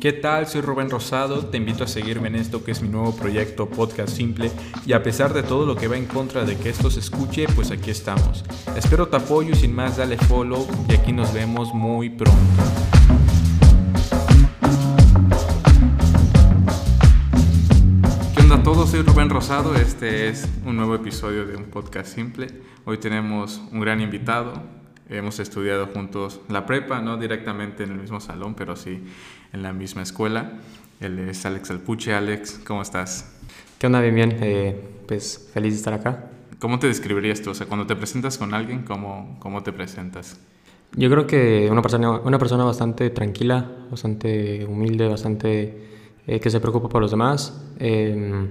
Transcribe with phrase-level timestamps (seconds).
[0.00, 0.46] ¿Qué tal?
[0.46, 4.10] Soy Rubén Rosado, te invito a seguirme en esto que es mi nuevo proyecto Podcast
[4.10, 4.48] Simple
[4.86, 7.46] y a pesar de todo lo que va en contra de que esto se escuche,
[7.56, 8.44] pues aquí estamos.
[8.76, 12.38] Espero tu apoyo y sin más dale follow y aquí nos vemos muy pronto.
[18.36, 18.90] ¿Qué onda a todos?
[18.90, 22.46] Soy Rubén Rosado, este es un nuevo episodio de un podcast simple.
[22.84, 24.62] Hoy tenemos un gran invitado,
[25.08, 29.02] hemos estudiado juntos la prepa, no directamente en el mismo salón, pero sí
[29.52, 30.52] en la misma escuela.
[31.00, 32.14] Él es Alex Alpuche.
[32.14, 33.30] Alex, ¿cómo estás?
[33.78, 34.00] ¿Qué onda?
[34.00, 34.36] Bien, bien.
[34.40, 36.30] Eh, pues feliz de estar acá.
[36.58, 37.50] ¿Cómo te describirías tú?
[37.50, 40.38] O sea, cuando te presentas con alguien, ¿cómo, cómo te presentas?
[40.96, 45.84] Yo creo que una persona, una persona bastante tranquila, bastante humilde, bastante
[46.26, 47.62] eh, que se preocupa por los demás.
[47.78, 48.48] Em,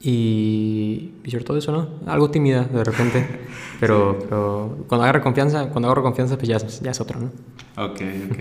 [0.00, 2.10] y, y, sobre todo eso, ¿no?
[2.10, 3.26] Algo tímida de repente,
[3.80, 7.26] pero, pero cuando agarra confianza, cuando agarra confianza, pues ya, ya es otro, ¿no?
[7.82, 8.00] Ok,
[8.30, 8.38] ok.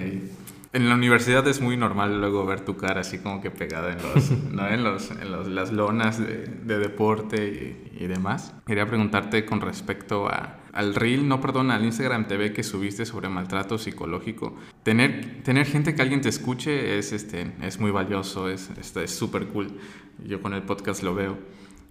[0.76, 4.02] En la universidad es muy normal luego ver tu cara así como que pegada en,
[4.02, 4.68] los, ¿no?
[4.68, 8.54] en, los, en los, las lonas de, de deporte y, y, demás.
[8.68, 13.30] Quería preguntarte con respecto a, al reel, no perdón, al Instagram TV que subiste sobre
[13.30, 14.54] maltrato psicológico.
[14.84, 18.70] Tener, tener gente que alguien te escuche es, este, es muy valioso, es
[19.06, 19.80] súper es cool.
[20.26, 21.38] Yo con el podcast lo veo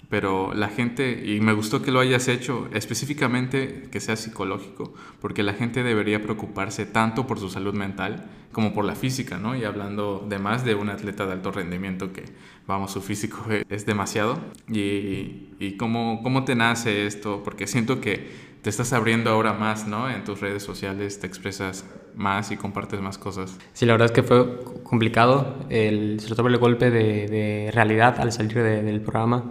[0.08, 5.42] pero la gente, y me gustó que lo hayas hecho específicamente que sea psicológico, porque
[5.42, 9.55] la gente debería preocuparse tanto por su salud mental como por la física, ¿no?
[9.55, 12.24] Y hablando de más de un atleta de alto rendimiento que,
[12.66, 14.38] vamos, su físico es demasiado.
[14.72, 19.86] Y, y cómo, cómo te nace esto, porque siento que te estás abriendo ahora más,
[19.86, 20.08] ¿no?
[20.08, 23.58] En tus redes sociales te expresas más y compartes más cosas.
[23.74, 28.18] Sí, la verdad es que fue complicado, el, sobre todo el golpe de, de realidad
[28.20, 29.44] al salir de, del programa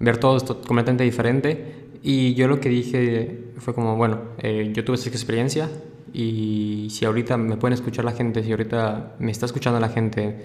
[0.00, 1.76] ver todo esto completamente diferente.
[2.02, 5.70] Y yo lo que dije fue como, bueno, eh, yo tuve esa experiencia
[6.12, 10.44] y si ahorita me pueden escuchar la gente, si ahorita me está escuchando la gente,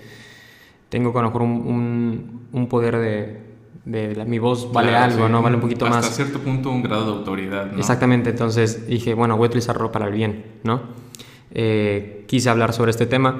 [0.89, 3.41] tengo con a lo mejor un, un, poder de,
[3.85, 5.31] de la, mi voz vale claro, algo, sí.
[5.31, 5.41] ¿no?
[5.41, 6.05] Vale un poquito Hasta más.
[6.05, 7.79] Hasta cierto punto un grado de autoridad, ¿no?
[7.79, 10.81] Exactamente, entonces dije, bueno, voy a utilizarlo para el bien, ¿no?
[11.51, 13.39] Eh, quise hablar sobre este tema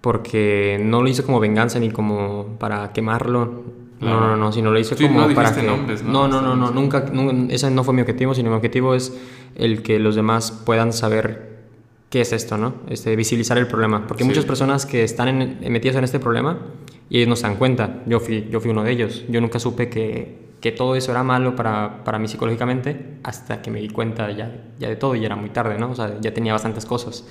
[0.00, 3.64] porque no lo hice como venganza ni como para quemarlo,
[4.00, 5.62] no, no, no, sino lo hice sí, como no para que...
[5.62, 6.28] Nombres, ¿no?
[6.28, 9.18] no, no, no, no, nunca, nunca, ese no fue mi objetivo, sino mi objetivo es
[9.56, 11.58] el que los demás puedan saber
[12.10, 12.74] qué es esto, ¿no?
[12.88, 14.28] Este, visibilizar el problema, porque sí.
[14.28, 16.58] muchas personas que están en, metidas en este problema
[17.10, 19.58] y ellos no se dan cuenta, yo fui, yo fui uno de ellos, yo nunca
[19.58, 23.88] supe que, que todo eso era malo para, para mí psicológicamente hasta que me di
[23.88, 25.90] cuenta ya, ya de todo y era muy tarde, ¿no?
[25.90, 27.26] O sea, ya tenía bastantes cosas.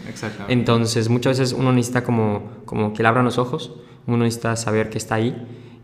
[0.47, 3.73] Entonces, muchas veces uno necesita como, como que le abran los ojos,
[4.05, 5.35] uno necesita saber que está ahí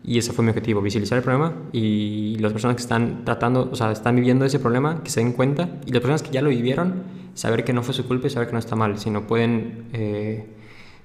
[0.06, 3.74] y ese fue mi objetivo, visibilizar el problema y las personas que están tratando, o
[3.74, 6.50] sea, están viviendo ese problema, que se den cuenta y las personas que ya lo
[6.50, 9.86] vivieron, saber que no fue su culpa y saber que no está mal, sino pueden,
[9.94, 10.46] eh,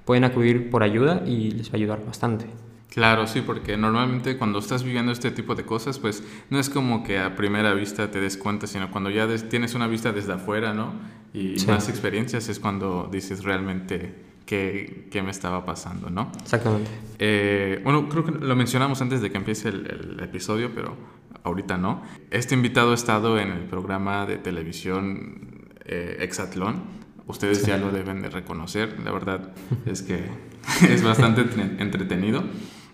[0.04, 2.46] pueden acudir por ayuda y les va a ayudar bastante.
[2.90, 7.04] Claro, sí, porque normalmente cuando estás viviendo este tipo de cosas, pues no es como
[7.04, 10.74] que a primera vista te des cuenta, sino cuando ya tienes una vista desde afuera,
[10.74, 10.94] ¿no?
[11.34, 11.68] Y sí.
[11.68, 16.32] más experiencias es cuando dices realmente qué, qué me estaba pasando, ¿no?
[16.42, 16.90] Exactamente.
[17.20, 20.98] Eh, bueno, creo que lo mencionamos antes de que empiece el, el, episodio, pero
[21.44, 22.02] ahorita no.
[22.32, 26.82] Este invitado ha estado en el programa de televisión eh, Exatlón.
[27.28, 27.68] Ustedes sí.
[27.68, 29.54] ya lo deben de reconocer, la verdad
[29.86, 30.26] es que
[30.90, 31.42] es bastante
[31.78, 32.44] entretenido.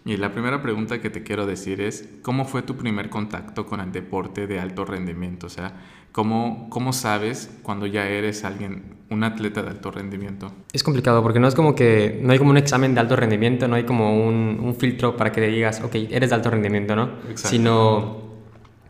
[0.08, 3.80] Y la primera pregunta que te quiero decir es, ¿cómo fue tu primer contacto con
[3.80, 5.48] el deporte de alto rendimiento?
[5.48, 5.74] O sea,
[6.12, 10.52] ¿cómo, cómo sabes cuando ya eres alguien, un atleta de alto rendimiento?
[10.74, 13.68] Es complicado porque no es como que, no hay como un examen de alto rendimiento,
[13.68, 16.96] no hay como un, un filtro para que te digas, ok, eres de alto rendimiento,
[16.96, 17.10] ¿no?
[17.28, 17.50] Exacto.
[17.50, 18.22] Sino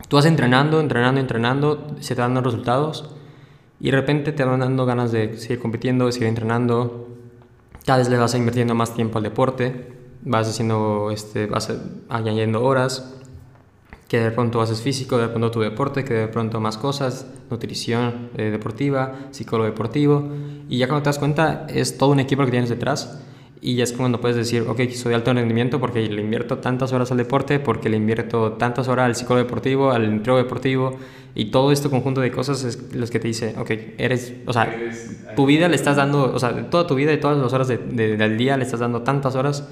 [0.08, 3.14] tú vas entrenando, entrenando, entrenando, se te dan los resultados
[3.80, 7.08] y de repente te van dando ganas de seguir compitiendo, de seguir entrenando,
[7.86, 11.72] cada vez le vas invirtiendo más tiempo al deporte vas haciendo, este, vas
[12.08, 13.16] añadiendo horas,
[14.08, 18.30] que de pronto haces físico, de pronto tu deporte, que de pronto más cosas, nutrición
[18.36, 20.28] eh, deportiva, psicólogo deportivo,
[20.68, 23.20] y ya cuando te das cuenta es todo un equipo que tienes detrás,
[23.60, 26.92] y ya es cuando puedes decir, ok, soy de alto rendimiento porque le invierto tantas
[26.92, 30.96] horas al deporte, porque le invierto tantas horas al psicólogo deportivo, al entreno deportivo,
[31.34, 34.72] y todo este conjunto de cosas es los que te dice, ok, eres, o sea,
[35.34, 37.78] tu vida le estás dando, o sea, toda tu vida y todas las horas de,
[37.78, 39.68] de, del día le estás dando tantas horas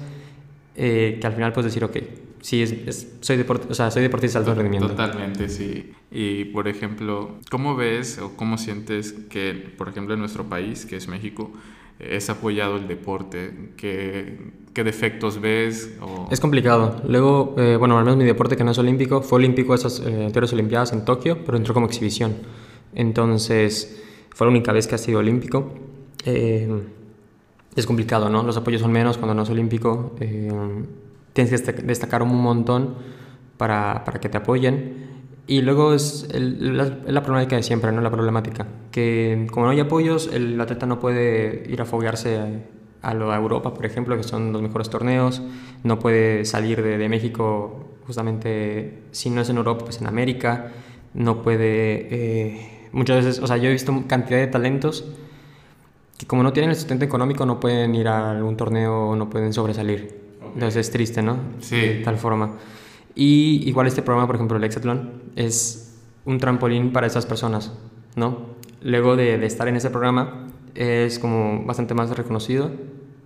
[0.75, 1.97] eh, que al final puedes decir, ok,
[2.41, 4.89] sí, es, es, soy, deport o sea, soy deportista de alto rendimiento.
[4.89, 5.93] Totalmente, sí.
[6.11, 10.97] Y, por ejemplo, ¿cómo ves o cómo sientes que, por ejemplo, en nuestro país, que
[10.97, 11.51] es México,
[11.99, 13.71] es apoyado el deporte?
[13.77, 14.37] ¿Qué,
[14.73, 15.95] qué defectos ves?
[16.01, 16.27] O...
[16.29, 17.01] Es complicado.
[17.07, 20.25] Luego, eh, bueno, al menos mi deporte que no es olímpico, fue olímpico esas eh,
[20.25, 22.35] anteriores Olimpiadas en Tokio, pero entró como exhibición.
[22.93, 25.73] Entonces, fue la única vez que ha sido olímpico.
[26.25, 26.69] Eh,
[27.75, 28.43] es complicado, ¿no?
[28.43, 30.15] Los apoyos son menos cuando no es olímpico.
[30.19, 30.51] eh,
[31.33, 32.95] tienes que destac- destacar un montón
[33.57, 35.05] para, para que te apoyen.
[35.47, 38.01] Y luego es el- la, la problemática de siempre, ¿no?
[38.01, 38.65] La problemática.
[38.91, 42.39] Que como no hay apoyos, el atleta no puede ir a foguearse
[43.01, 45.41] a, a Europa, por ejemplo, que son los mejores torneos.
[45.83, 50.71] No puede salir de, de México, justamente, si no es en Europa, pues en América.
[51.13, 52.07] No puede...
[52.09, 55.05] eh, muchas veces, o sea, yo he visto cantidad de talentos
[56.17, 59.29] que como no tienen el sustento económico no pueden ir a algún torneo o no
[59.29, 60.23] pueden sobresalir.
[60.53, 61.37] Entonces es triste, ¿no?
[61.59, 61.75] Sí.
[61.75, 62.53] De tal forma.
[63.13, 67.73] Y igual este programa, por ejemplo, el Hexatlón, es un trampolín para esas personas,
[68.15, 68.55] ¿no?
[68.81, 72.71] Luego de, de estar en ese programa es como bastante más reconocido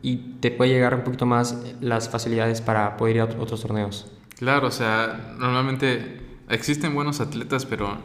[0.01, 3.61] y te puede llegar un poquito más las facilidades para poder ir a otro- otros
[3.61, 4.11] torneos.
[4.37, 7.97] Claro, o sea, normalmente existen buenos atletas, pero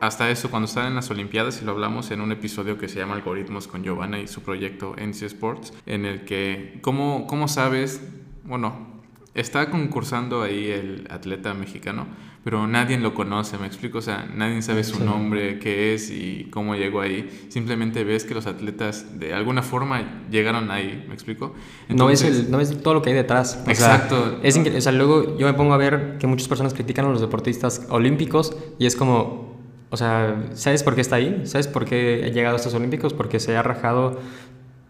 [0.00, 2.98] hasta eso, cuando están en las Olimpiadas, y lo hablamos en un episodio que se
[2.98, 8.00] llama Algoritmos con Giovanna y su proyecto NC Sports, en el que, ¿cómo, cómo sabes?
[8.44, 8.94] Bueno,
[9.34, 12.06] está concursando ahí el atleta mexicano,
[12.44, 15.02] pero nadie lo conoce, me explico, o sea, nadie sabe su Sí.
[15.02, 17.46] nombre, qué es y cómo llegó ahí.
[17.48, 21.54] Simplemente ves que los atletas de alguna forma llegaron ahí, ¿me explico?
[21.88, 23.58] no, el, no todo lo que hay detrás.
[23.62, 24.40] O sea, Exacto.
[24.42, 27.22] es o sea, luego yo me pongo a ver que muchas personas critican a los
[27.22, 29.53] deportistas olímpicos y es como,
[29.94, 31.42] o sea, ¿sabes por qué está ahí?
[31.44, 33.14] ¿Sabes por qué ha llegado a estos olímpicos?
[33.14, 34.18] Porque se ha rajado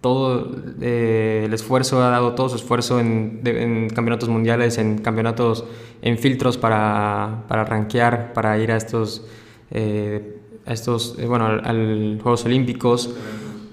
[0.00, 5.66] todo eh, el esfuerzo, ha dado todo su esfuerzo en, campeonatos mundiales, en campeonatos,
[6.00, 9.26] en filtros para, para rankear, para ir a estos,
[9.70, 13.14] eh, a estos eh, bueno, al, al Juegos Olímpicos,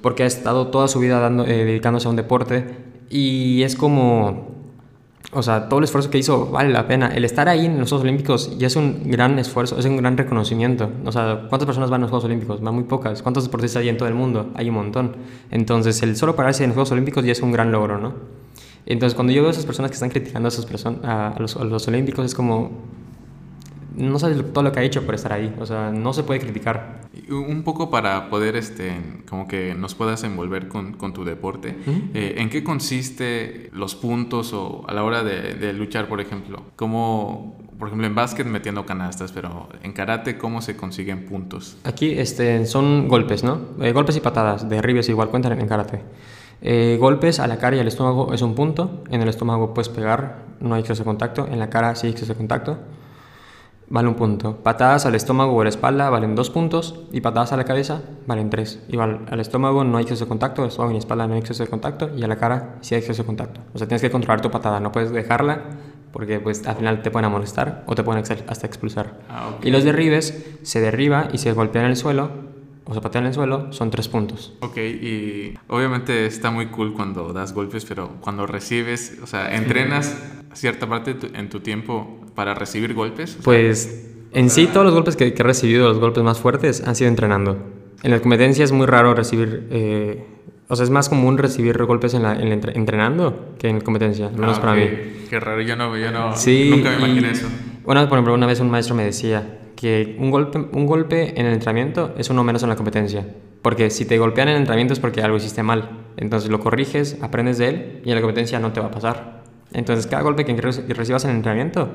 [0.01, 2.65] porque ha estado toda su vida dando, eh, dedicándose a un deporte
[3.09, 4.60] y es como,
[5.33, 7.07] o sea, todo el esfuerzo que hizo vale la pena.
[7.07, 10.17] El estar ahí en los Juegos Olímpicos ya es un gran esfuerzo, es un gran
[10.17, 10.89] reconocimiento.
[11.05, 12.61] O sea, ¿cuántas personas van a los Juegos Olímpicos?
[12.61, 13.21] Van muy pocas.
[13.21, 14.51] ¿Cuántos deportistas hay en todo el mundo?
[14.55, 15.15] Hay un montón.
[15.49, 18.13] Entonces, el solo pararse en los Juegos Olímpicos ya es un gran logro, ¿no?
[18.85, 21.63] Entonces, cuando yo veo a esas personas que están criticando a, esas a los, a
[21.63, 22.71] los Olímpicos, es como,
[23.95, 25.53] no sabes lo- todo lo que ha hecho por estar ahí.
[25.59, 27.01] O sea, no se puede criticar.
[27.29, 28.93] Un poco para poder, este,
[29.29, 31.77] como que nos puedas envolver con, con tu deporte.
[32.13, 36.61] Eh, ¿En qué consiste los puntos o a la hora de, de luchar, por ejemplo?
[36.75, 41.77] ¿Cómo, por ejemplo, en básquet metiendo canastas, pero en karate, ¿cómo se consiguen puntos?
[41.83, 43.59] Aquí este, son golpes, ¿no?
[43.81, 46.01] Eh, golpes y patadas, derribes igual cuentan en karate.
[46.61, 49.03] Eh, golpes a la cara y al estómago es un punto.
[49.09, 51.47] En el estómago puedes pegar, no hay exceso de contacto.
[51.51, 52.77] En la cara sí hay exceso de contacto.
[53.91, 54.55] Vale un punto.
[54.63, 57.03] Patadas al estómago o a la espalda valen dos puntos.
[57.11, 58.81] Y patadas a la cabeza valen tres.
[58.87, 61.39] Igual al estómago no hay exceso de contacto, al estómago y la espalda no hay
[61.41, 62.09] exceso de contacto.
[62.15, 63.59] Y a la cara sí hay exceso de contacto.
[63.73, 65.63] O sea, tienes que controlar tu patada, no puedes dejarla
[66.13, 69.19] porque pues al final te pueden amonestar o te pueden hasta expulsar.
[69.29, 69.51] Ah.
[69.61, 72.31] Y los derribes se derriba y se golpea en el suelo
[72.85, 74.53] o se patea en el suelo, son tres puntos.
[74.61, 80.17] Ok, y obviamente está muy cool cuando das golpes, pero cuando recibes, o sea, ¿entrenas
[80.53, 83.37] cierta parte en tu tiempo para recibir golpes?
[83.43, 86.95] Pues en sí todos los golpes que, que he recibido, los golpes más fuertes, han
[86.95, 87.57] sido entrenando.
[88.03, 90.25] En la competencia es muy raro recibir, eh,
[90.67, 93.79] o sea, es más común recibir golpes en la, en la entre- entrenando que en
[93.79, 94.89] la competencia, al menos ah, para mí.
[95.29, 97.47] Qué raro, yo no, yo no, Sí, nunca me imaginé eso.
[97.83, 101.45] Bueno, por ejemplo, una vez un maestro me decía que un golpe, un golpe en
[101.45, 103.25] el entrenamiento es uno menos en la competencia.
[103.61, 105.89] Porque si te golpean en el entrenamiento es porque algo hiciste mal.
[106.17, 109.43] Entonces lo corriges, aprendes de él y en la competencia no te va a pasar.
[109.73, 110.53] Entonces cada golpe que
[110.93, 111.89] recibas en el entrenamiento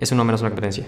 [0.00, 0.86] es uno menos en la competencia.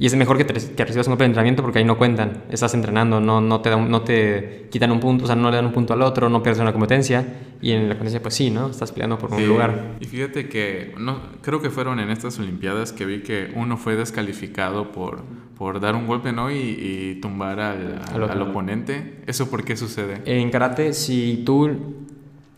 [0.00, 2.44] Y es mejor que, te, que recibas un golpe de entrenamiento porque ahí no cuentan.
[2.50, 5.50] Estás entrenando, no, no, te da un- no te quitan un punto, o sea, no
[5.50, 7.26] le dan un punto al otro, no pierdes en la competencia.
[7.60, 8.68] Y en la competencia, pues sí, ¿no?
[8.70, 9.96] Estás peleando por un Sí, lugar.
[9.98, 13.96] Y fíjate que no, creo que fueron en estas Olimpiadas que vi que uno fue
[13.96, 15.22] descalificado por,
[15.56, 16.48] por dar un golpe, ¿no?
[16.52, 19.16] Y, y tumbar al, Al al oponente.
[19.26, 20.22] ¿Eso por qué sucede?
[20.26, 21.70] En karate, si tú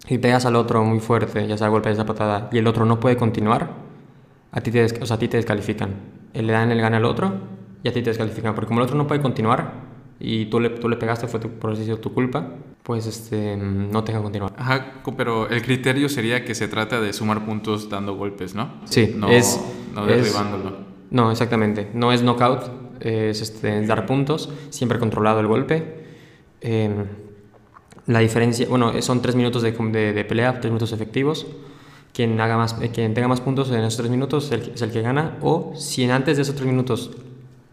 [0.08, 2.84] y pegas al otro muy fuerte, ya sea golpe, ya sea patada, y el otro
[2.84, 3.70] no puede continuar,
[4.52, 5.90] a ti te, o sea, a ti te descalifican.
[6.34, 7.32] Eh, Le dan el gana al otro
[7.82, 8.54] y a ti te descalifican.
[8.54, 9.72] Porque como el otro no puede continuar
[10.18, 12.46] y tú le, tú le pegaste, fue tu, por así decirlo, tu culpa,
[12.82, 14.52] pues este, no te dejan continuar.
[14.56, 18.70] Ajá, pero el criterio sería que se trata de sumar puntos dando golpes, ¿no?
[18.84, 19.60] Sí, no, es-
[19.94, 20.76] no es- derribándolo.
[21.10, 21.88] No, exactamente.
[21.94, 26.04] No es knockout, es este, dar puntos, siempre controlado el golpe.
[26.60, 26.90] Eh,
[28.06, 31.46] la diferencia, bueno, son tres minutos de, de- de pelea, tres minutos efectivos.
[32.12, 34.74] Quien, haga más, eh, quien tenga más puntos en esos tres minutos es el, que-
[34.74, 35.38] es el que gana.
[35.42, 37.10] O si en antes de esos tres minutos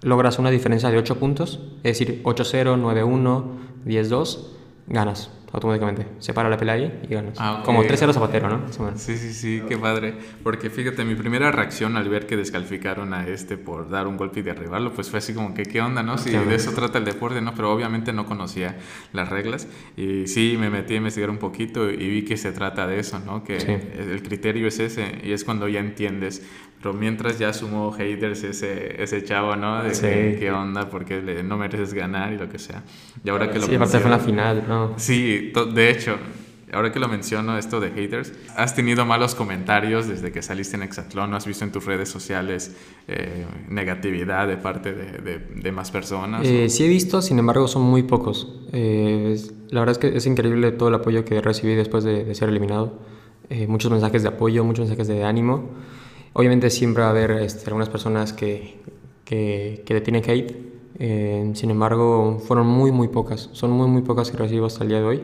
[0.04, 3.44] logras una diferencia de ocho puntos, es decir, 8-0, 9-1,
[3.86, 4.52] 10-2,
[4.88, 5.32] ganas.
[5.52, 6.06] Automáticamente.
[6.20, 7.36] Se para la pelea ahí y ganas.
[7.40, 7.66] Ah, ok.
[7.66, 8.62] Como 3-0 Zapatero, ¿no?
[8.98, 10.16] Sí, sí, sí, qué padre.
[10.44, 14.42] Porque fíjate, mi primera reacción al ver que descalificaron a este por dar un golpe
[14.42, 16.18] y derribarlo, pues fue así como que, ¿qué onda, no?
[16.18, 16.50] Si ¿Qué onda?
[16.50, 17.54] de eso trata el deporte, ¿no?
[17.56, 18.78] Pero obviamente no conocía
[19.14, 19.68] las reglas.
[19.96, 23.20] Y sí, me metí a investigar un poquito y vi que se trata de eso,
[23.26, 23.44] ¿no?
[23.44, 23.72] Que Sí.
[23.72, 26.44] el criterio es ese y es cuando ya entiendes.
[26.82, 29.84] Pero mientras ya sumó haters ese, ese chavo, ¿no?
[29.84, 30.02] De Sí.
[30.04, 32.84] que, qué onda, porque le- no mereces ganar y lo que sea.
[33.24, 34.94] Y ahora que lo Sí, aparte fue en la mencionas- final, ¿no?
[34.98, 36.18] Sí, de hecho,
[36.72, 40.84] ahora que lo menciono, esto de haters, has tenido malos comentarios desde que saliste en
[40.84, 42.76] Exatlón, ¿no has visto en tus redes sociales
[43.08, 46.42] eh, negatividad de parte de, de- de más personas?
[46.46, 48.54] Eh, sí he visto, sin embargo son muy pocos.
[48.72, 52.24] Eh, es- la verdad es que es increíble todo el apoyo que recibí después de,
[52.24, 53.00] de ser eliminado.
[53.50, 55.70] Eh, muchos mensajes de apoyo, muchos mensajes de ánimo.
[56.38, 58.80] Obviamente siempre va a haber este, algunas personas que,
[59.26, 60.56] que, que tienen hate.
[61.00, 63.50] Eh, sin embargo, fueron muy, muy pocas.
[63.54, 65.24] Son muy, muy pocas que recibo hasta el día de hoy.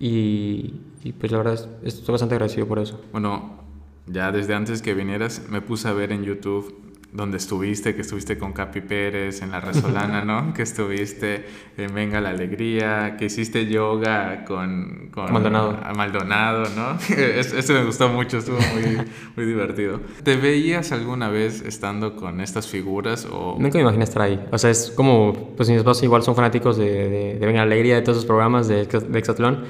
[0.00, 0.74] Y,
[1.04, 3.00] y, pues la verdad es- estoy bastante agradecido por eso.
[3.12, 3.60] Bueno,
[4.06, 6.74] ya desde antes que vinieras me puse a ver en YouTube
[7.14, 10.52] donde estuviste, que estuviste con Capi Pérez en La Resolana, ¿no?
[10.54, 11.44] Que estuviste
[11.78, 15.78] en Venga la Alegría, que hiciste yoga con, con Maldonado.
[15.96, 16.98] Maldonado, ¿no?
[17.16, 18.98] Es- Eso me gustó mucho, estuvo muy,
[19.36, 20.00] muy divertido.
[20.24, 23.56] ¿Te veías alguna vez estando con estas figuras o...?
[23.60, 24.44] Nunca me imaginé estar ahí.
[24.50, 27.62] O sea, es como, pues mis papás igual son fanáticos de, de, de Venga la
[27.62, 29.64] Alegría, de todos esos programas de, de Hexatlón.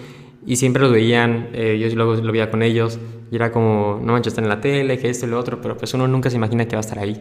[0.46, 2.98] Y siempre los veían, eh, yo luego lo veía con ellos.
[3.30, 5.76] Y era como, no manches, están en la tele, que esto y lo otro, pero
[5.76, 7.20] pues uno nunca se imagina que va a estar ahí.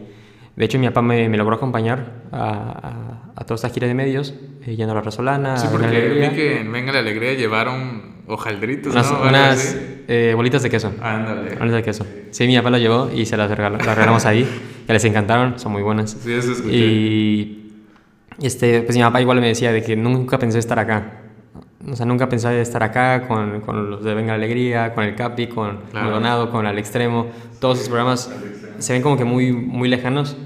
[0.56, 3.94] De hecho, mi papá me, me logró acompañar a, a, a toda esta gira de
[3.94, 5.86] medios, eh, yendo a la Resolana, Sí, porque
[6.30, 9.22] vi que en Venga la Alegría llevaron hojaldritos, Unas, ¿no?
[9.22, 9.76] Unas
[10.06, 10.92] eh, bolitas de queso.
[11.02, 11.56] Ándale.
[11.56, 12.06] Bolitas de queso.
[12.30, 14.46] Sí, mi papá las llevó y se las, regaló- las regalamos ahí.
[14.86, 16.16] Que les encantaron, son muy buenas.
[16.22, 16.76] Sí, eso escuché.
[16.76, 17.72] Y
[18.40, 21.22] este, pues mi papá igual me decía de que nunca pensé estar acá.
[21.90, 25.48] O sea, nunca pensé estar acá con, con los de Venga Alegría, con el Capi,
[25.48, 26.06] con Claro.
[26.06, 27.26] Maldonado, con Al Extremo.
[27.60, 28.30] Todos esos programas
[28.78, 30.36] se ven como que muy, muy lejanos.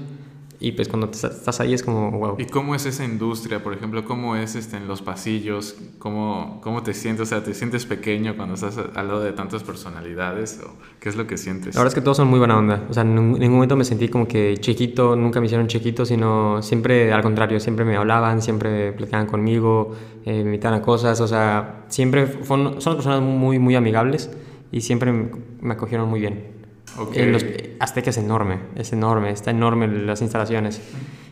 [0.61, 2.35] Y pues cuando estás ahí es como, wow.
[2.37, 4.03] ¿Y cómo es esa industria, por ejemplo?
[4.03, 5.77] ¿Cómo es este, en los pasillos?
[5.99, 7.21] ¿Cómo, ¿Cómo te sientes?
[7.21, 10.59] O sea, ¿te sientes pequeño cuando estás al lado de tantas personalidades?
[10.65, 11.75] ¿O ¿Qué es lo que sientes?
[11.75, 12.85] La verdad es que todos son muy buena onda.
[12.89, 16.61] O sea, en ningún momento me sentí como que chiquito, nunca me hicieron chiquito, sino
[16.61, 21.21] siempre al contrario, siempre me hablaban, siempre platicaban conmigo, eh, me invitaban a cosas.
[21.21, 24.29] O sea, siempre fueron, son personas muy, muy amigables
[24.73, 25.13] y siempre
[25.61, 26.58] me acogieron muy bien.
[26.99, 27.15] Ok.
[27.15, 27.45] En los,
[27.79, 30.81] Azteca es enorme, es enorme, está enorme las instalaciones.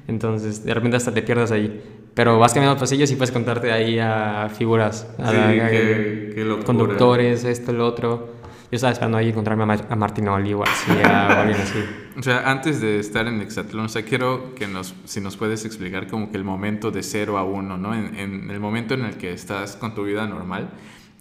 [0.08, 1.84] Entonces, de repente hasta te pierdes ahí.
[2.14, 6.60] Pero vas caminando pasillos y puedes contarte ahí a figuras, a, Sí, a- qué- qué
[6.66, 8.38] conductores, esto, lo otro.
[8.72, 11.80] Yo estaba esperando ahí encontrarme a, Mar a Martinoli o así, a alguien así.
[12.18, 15.64] O sea, antes de estar en Exatlón, o sea, quiero que nos, si nos puedes
[15.64, 17.94] explicar como que el momento de 0 a 1, ¿no?
[17.94, 20.70] En, en el momento en el que estás con tu vida normal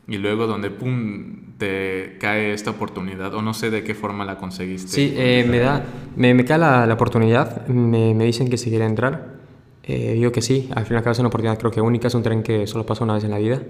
[0.08, 4.36] y luego donde, pum, te cae esta oportunidad o no sé de qué forma la
[4.36, 4.88] conseguiste.
[4.88, 5.84] Sí, eh, me da,
[6.16, 9.36] me, me cae la, la oportunidad, me, me dicen que si quiere entrar,
[9.82, 12.08] eh, digo que sí, al fin y al cabo es una oportunidad creo que única,
[12.08, 13.62] es un tren que solo pasa una vez en la vida,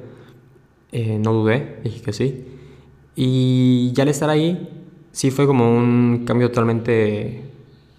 [0.93, 2.45] Eh, no dudé, dije que sí,
[3.17, 4.69] y ya al estar ahí,
[5.13, 7.43] sí fue como un cambio totalmente,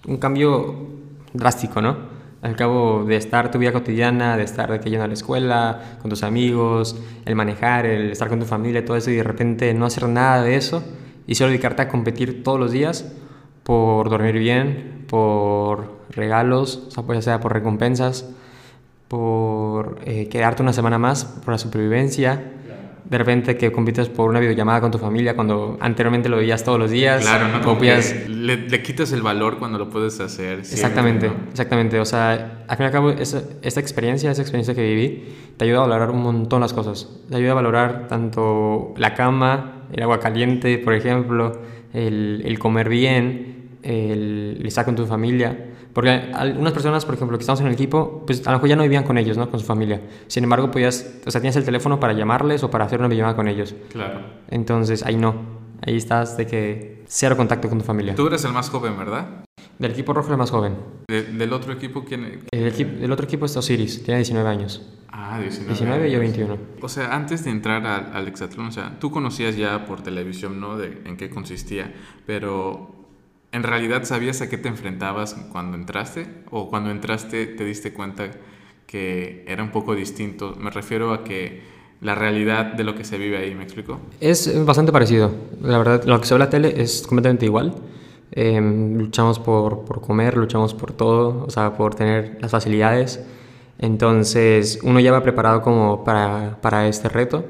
[0.08, 0.88] un cambio
[1.34, 2.17] drástico, ¿no?
[2.42, 6.10] Al cabo de estar tu vida cotidiana, de estar de que a la escuela, con
[6.10, 9.86] tus amigos, el manejar, el estar con tu familia, todo eso, y de repente no
[9.86, 10.84] hacer nada de eso
[11.26, 13.12] y solo dedicarte a competir todos los días
[13.64, 18.30] por dormir bien, por regalos, o sea, pues, ya sea por recompensas,
[19.08, 22.52] por eh, quedarte una semana más, por la supervivencia.
[23.10, 26.78] De repente que compites por una videollamada con tu familia cuando anteriormente lo veías todos
[26.78, 27.22] los días.
[27.22, 27.80] Claro, ¿no?
[27.80, 30.60] que le, le quitas el valor cuando lo puedes hacer.
[30.60, 31.34] Exactamente, ¿no?
[31.50, 32.00] exactamente.
[32.00, 35.66] O sea, al fin y al cabo, esa, esta experiencia, esa experiencia que viví, te
[35.66, 37.10] ayuda a valorar un montón las cosas.
[37.30, 41.62] Te ayuda a valorar tanto la cama, el agua caliente, por ejemplo,
[41.94, 43.57] el, el comer bien,
[43.88, 45.72] el, el estar con tu familia.
[45.94, 48.76] Porque algunas personas, por ejemplo, que estamos en el equipo, pues a lo mejor ya
[48.76, 49.50] no vivían con ellos, ¿no?
[49.50, 50.02] Con su familia.
[50.28, 53.36] Sin embargo, podías, o sea, tienes el teléfono para llamarles o para hacer una videollamada
[53.36, 53.74] con ellos.
[53.92, 54.22] Claro.
[54.50, 55.36] Entonces, ahí no.
[55.86, 58.14] Ahí estás de que cero contacto con tu familia.
[58.16, 59.44] Tú eres el más joven, ¿verdad?
[59.80, 60.76] Del equipo rojo, el más joven.
[61.08, 62.42] De- del otro equipo, ¿quién?
[62.52, 64.88] El, equi- el otro equipo es Osiris, tiene 19 años.
[65.10, 65.74] Ah, 19.
[65.74, 66.36] 19 y yo años.
[66.36, 66.58] 21.
[66.82, 70.60] O sea, antes de entrar al, al Hexatlón, o sea, tú conocías ya por televisión,
[70.60, 70.78] ¿no?
[70.78, 71.94] De en qué consistía,
[72.26, 72.96] pero
[73.52, 76.28] ¿en realidad sabías a qué te enfrentabas cuando entraste?
[76.52, 78.30] ¿O cuando entraste te diste cuenta
[78.86, 80.56] que era un poco distinto?
[80.60, 81.62] Me refiero a que
[82.02, 84.00] la realidad de lo que se vive ahí, ¿me explico?
[84.20, 85.32] Es bastante parecido.
[85.62, 87.74] La verdad, lo que se ve en la tele es completamente igual.
[88.32, 93.26] Em, luchamos por, por comer, luchamos por todo, o sea, por tener las facilidades.
[93.80, 97.46] Entonces, uno ya va preparado como para, para este reto.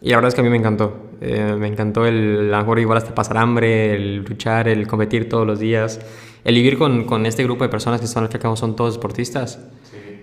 [0.00, 1.11] Y la verdad es que a mí me encantó.
[1.24, 5.28] Eh, me encantó el, a lo mejor igual hasta pasar hambre, el luchar, el competir
[5.28, 6.00] todos los días.
[6.44, 9.60] El vivir con, con este grupo de personas que son, al fin son todos deportistas.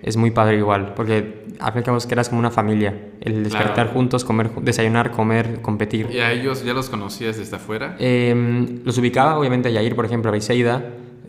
[0.02, 2.94] Es muy padre igual, porque al fin que eras como una familia.
[3.20, 3.90] El despertar Claro.
[3.92, 6.08] juntos, comer, desayunar, comer, competir.
[6.10, 7.96] ¿Y a ellos ya los conocías desde afuera?
[7.98, 10.84] Eh, los ubicaba, obviamente, a Yair, por ejemplo, a Beiseida.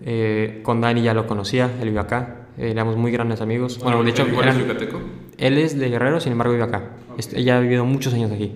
[0.05, 2.47] Eh, con Dani ya lo conocía, él vive acá.
[2.57, 3.79] Eh, éramos muy grandes amigos.
[3.83, 4.99] Bueno, de hecho, ¿Igual es yucateco?
[5.37, 6.91] él es de Guerrero, sin embargo, vive acá.
[7.17, 8.53] Est- Ella ha vivido muchos años aquí.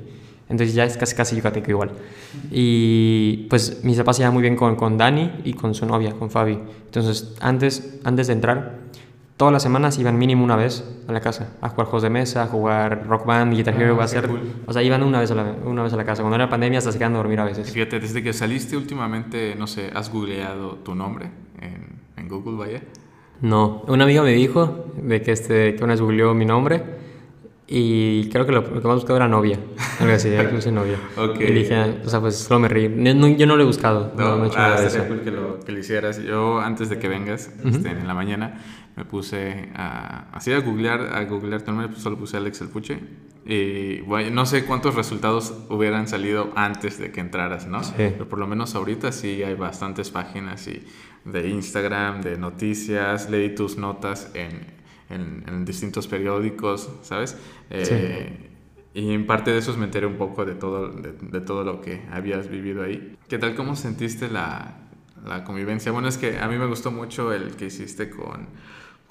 [0.49, 1.91] Entonces ya es casi, casi yucateco igual.
[2.51, 6.11] Y pues mis papás se llevan muy bien con, con Dani y con su novia,
[6.13, 6.59] con Fabi.
[6.85, 8.77] Entonces, antes, antes de entrar,
[9.37, 12.43] todas las semanas iban mínimo una vez a la casa a jugar juegos de mesa,
[12.43, 14.27] a jugar rock band, guitar hero, Ah, a hacer...
[14.27, 14.39] cool.
[14.67, 16.21] O sea, iban una vez, a la, una vez a la casa.
[16.21, 17.71] Cuando era pandemia hasta se quedaban a dormir a veces.
[17.71, 22.81] Fíjate, desde que saliste últimamente, no sé, ¿has googleado tu nombre en, en Google, vaya?
[23.41, 26.83] No, una amiga me dijo de que, este, que una vez googleó mi nombre
[27.67, 29.59] y creo que lo, lo que más buscaba era novia.
[29.99, 30.97] Algo así, ya puse novia.
[31.17, 31.39] Ok.
[31.39, 32.89] Y dije, o sea, pues solo me reí.
[32.89, 35.03] No- no- yo no lo he buscado, no, no he hecho ah, eso.
[35.07, 36.21] cool que lo, que lo hicieras.
[36.21, 38.61] Yo, antes de que vengas, este, en la mañana,
[38.95, 42.69] me puse a, así a googlear, a googlear tu nombre, pues solo puse Alex el
[42.69, 42.99] Puche.
[43.47, 47.83] Y bueno, no sé cuántos resultados hubieran salido antes de que entraras, ¿no?
[47.83, 47.93] Sí.
[47.97, 50.83] Pero por lo menos ahorita sí hay bastantes páginas y
[51.25, 54.74] de Instagram, de noticias, leí tus notas en,
[55.09, 57.37] en, en distintos periódicos, ¿sabes?
[57.69, 58.49] Eh,
[58.93, 61.81] Y en parte de esos me enteré un poco de todo, de, de todo lo
[61.81, 63.17] que habías vivido ahí.
[63.27, 63.53] ¿Qué tal?
[63.55, 64.75] ¿Cómo sentiste la,
[65.25, 65.91] la convivencia?
[65.91, 68.47] Bueno, es que a mí me gustó mucho el que hiciste con,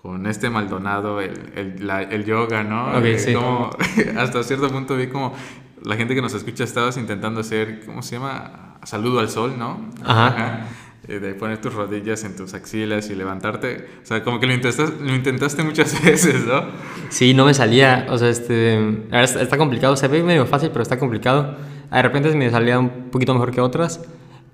[0.01, 2.97] con este Maldonado, el, el, la- el yoga, ¿no?
[2.97, 3.35] Ok, Eh, sí.
[3.35, 3.71] como-
[4.19, 5.35] hasta cierto punto vi como
[5.83, 8.79] la gente que nos escucha estabas intentando hacer, ¿cómo se llama?
[8.85, 9.91] Saludo al sol, ¿no?
[10.03, 10.67] Ajá.
[11.07, 13.85] De poner tus rodillas en tus axilas y levantarte.
[14.03, 16.63] O sea, como que lo intentaste, lo intentaste muchas veces, ¿no?
[17.11, 18.79] Sí, no me salía, o sea, este,
[19.13, 21.57] está, está complicado, se ve medio fácil, pero está complicado.
[21.93, 24.01] De repente me salía un poquito mejor que otras.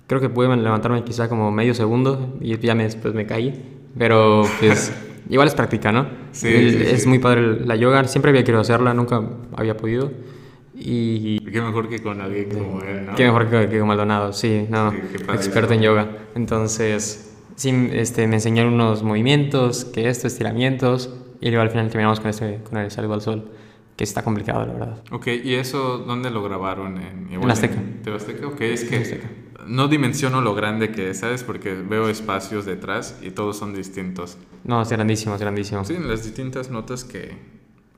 [0.07, 3.77] Creo que pude levantarme quizá como medio segundo y ya me, después me caí.
[3.97, 4.93] Pero pues
[5.29, 6.07] igual es práctica, ¿no?
[6.33, 7.07] Sí, El- sí, es sí.
[7.09, 9.21] muy padre la yoga, siempre había querido hacerla, nunca
[9.55, 10.11] había podido.
[10.73, 13.15] Y Qué mejor que con alguien como él, ¿no?
[13.15, 14.97] qué mejor que, que con Maldonado, sí, no, Sí,
[15.33, 16.07] experto en yoga.
[16.35, 22.19] Entonces, sí, este, me enseñaron unos movimientos, que esto, estiramientos, y luego al final terminamos
[22.19, 23.51] con, este, con el saludo al sol,
[23.97, 25.03] que está complicado, la verdad.
[25.11, 26.97] Ok, ¿y eso dónde lo grabaron?
[26.97, 27.75] En, En Azteca.
[28.05, 28.47] ¿En Azteca?
[28.47, 29.27] Ok, es que Azteca.
[29.67, 31.43] no dimensiono lo grande que es, ¿sabes?
[31.43, 34.37] Porque veo espacios detrás y todos son distintos.
[34.63, 35.83] No, es grandísimo, es grandísimo.
[35.83, 37.31] Sí, en las distintas notas que,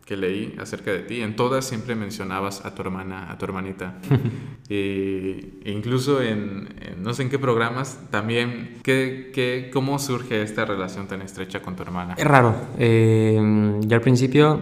[0.05, 3.99] que leí acerca de ti, en todas siempre mencionabas a tu hermana, a tu hermanita.
[4.69, 10.65] e incluso en, en no sé en qué programas también, ¿qué, qué, ¿cómo surge esta
[10.65, 12.15] relación tan estrecha con tu hermana?
[12.17, 12.53] Es raro.
[12.77, 14.59] Eh, yo al principio,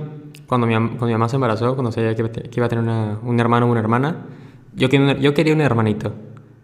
[0.48, 2.66] cuando mi, cuando mi mamá se embarazó, cuando sabía que, iba a te- que iba
[2.66, 4.26] a tener una- un hermano o una hermana,
[4.76, 6.14] yo quería, un- yo quería un hermanito.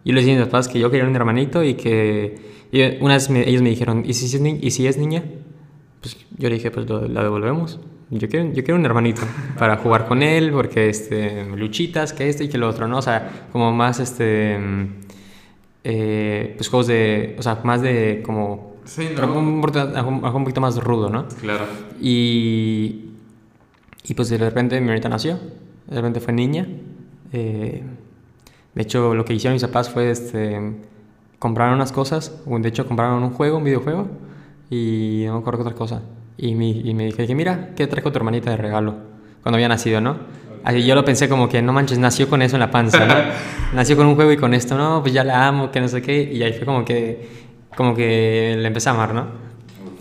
[0.05, 3.13] Yo les dije a mis papás que yo quería un hermanito y que y una
[3.15, 5.23] vez me- ellos me dijeron, ¿y si, es ni- ¿y si es niña?
[6.01, 7.79] Pues yo le dije, pues lo- la devolvemos.
[8.09, 9.21] Yo quiero, yo quiero un hermanito
[9.57, 12.99] para jugar con él, porque este, luchitas, que este y que lo otro, ¿no?
[12.99, 14.57] O sea, como más, este,
[15.83, 19.33] eh, pues juegos de, o sea, más de como Sí, ¿no?
[19.33, 19.61] un,
[19.95, 21.27] algo un poquito más rudo, ¿no?
[21.41, 21.65] Claro.
[21.99, 23.09] Y,
[24.05, 25.37] y pues de repente mi hermanita nació,
[25.87, 26.65] de repente fue niña.
[27.33, 27.83] Eh,
[28.73, 30.77] de hecho, lo que hicieron mis papás fue este,
[31.37, 34.07] compraron unas cosas, o de hecho compraron un juego, un videojuego,
[34.69, 36.01] y no me acuerdo qué otra cosa.
[36.37, 38.95] Y me, y me dije, mira, ¿qué trajo tu hermanita de regalo?
[39.41, 40.17] Cuando había nacido, ¿no?
[40.63, 43.15] Así yo lo pensé como que, no manches, nació con eso en la panza, ¿no?
[43.73, 46.01] nació con un juego y con esto, no, pues ya la amo, que no sé
[46.01, 46.21] qué.
[46.31, 47.27] Y ahí fue como que,
[47.75, 49.47] como que le empecé a amar, ¿no?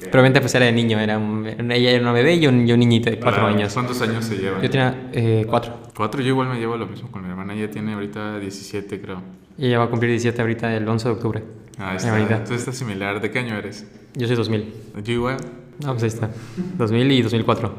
[0.01, 2.65] Pero obviamente pues era de niño, era un- ella era una bebé y yo, un
[2.65, 3.73] niñito de cuatro Para- años.
[3.75, 4.63] ¿Cuántos años se llevan?
[4.63, 5.75] Yo tenía eh, cuatro.
[5.97, 7.55] Cuatro, yo igual me llevo lo mismo con mi hermana.
[7.55, 9.21] Ella tiene ahorita 17, creo.
[9.59, 11.43] Y ella va a cumplir 17 ahorita el 11 de octubre.
[11.79, 12.17] Ah, está.
[12.19, 13.21] Entonces está similar.
[13.21, 13.87] ¿De qué año eres?
[14.15, 14.73] Yo soy 2000.
[15.03, 15.37] Yo igual.
[15.83, 16.31] No, pues ahí está.
[16.79, 17.75] 2000 y 2004.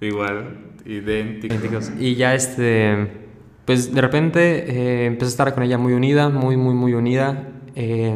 [0.00, 0.58] Igual.
[0.84, 1.54] Idéntico.
[1.54, 1.92] idénticos.
[1.98, 3.08] Y ya este,
[3.64, 7.48] pues de repente eh, empecé a estar con ella muy unida, muy, muy, muy unida.
[7.74, 8.14] Eh,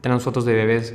[0.00, 0.94] tenemos fotos de bebés,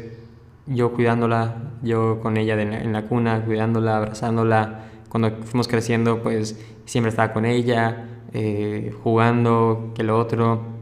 [0.65, 4.83] yo cuidándola, yo con ella en la cuna, cuidándola, abrazándola.
[5.09, 10.76] Cuando fuimos creciendo, pues siempre estaba con ella, eh, jugando, que lo otro.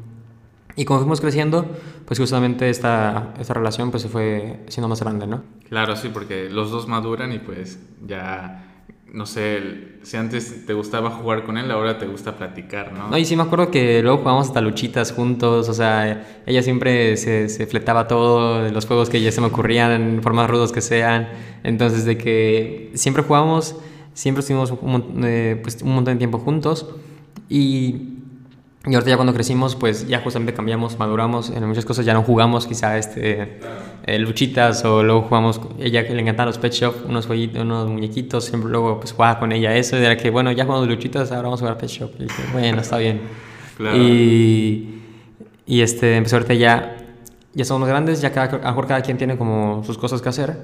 [0.76, 1.66] Y como fuimos creciendo,
[2.06, 5.44] pues justamente esta, esta relación pues se fue siendo más grande, ¿no?
[5.70, 8.66] Claro, sí, porque los dos maduran y pues ya,
[9.12, 13.10] no sé, si antes te gustaba jugar con él, ahora te gusta platicar, ¿no?
[13.10, 17.16] No, y sí me acuerdo que luego jugábamos hasta luchitas juntos, o sea, ella siempre
[17.16, 20.82] se, se fletaba todo, los juegos que ya se me ocurrían, por más rudos que
[20.82, 21.30] sean,
[21.64, 23.78] entonces de que siempre jugábamos,
[24.14, 26.86] siempre estuvimos un, eh, pues, un montón de tiempo juntos,
[27.48, 28.16] Y
[28.88, 32.22] y ahorita ya cuando crecimos, pues ya justamente cambiamos, maduramos, en muchas cosas ya no
[32.22, 33.60] jugamos quizá este,
[34.06, 37.90] eh, luchitas o luego jugamos, ella que le encantaban los pet shop, unos, jueguitos, unos
[37.90, 41.32] muñequitos, siempre luego pues jugaba con ella eso, y era que bueno, ya jugamos luchitas,
[41.32, 42.12] ahora vamos a jugar pet shop.
[42.20, 43.22] Y dije, bueno, está bien.
[43.96, 45.02] Y,
[45.66, 46.98] y este, pues ahorita ya,
[47.54, 50.30] ya somos grandes, ya cada, a lo mejor cada quien tiene como sus cosas que
[50.30, 50.58] hacer.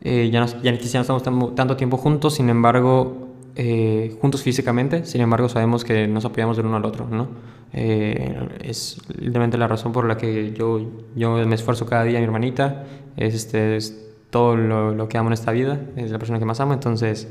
[0.00, 1.22] Eh, ya, no, ya no estamos
[1.54, 3.23] tanto tiempo juntos, sin embargo,
[3.56, 7.28] eh, juntos físicamente, sin embargo sabemos que nos apoyamos del uno al otro, ¿no?
[7.72, 10.80] Eh, es literalmente la razón por la que yo,
[11.14, 12.84] yo me esfuerzo cada día, mi hermanita,
[13.16, 16.44] es, este, es todo lo, lo, que amo en esta vida, es la persona que
[16.44, 17.28] más amo, entonces,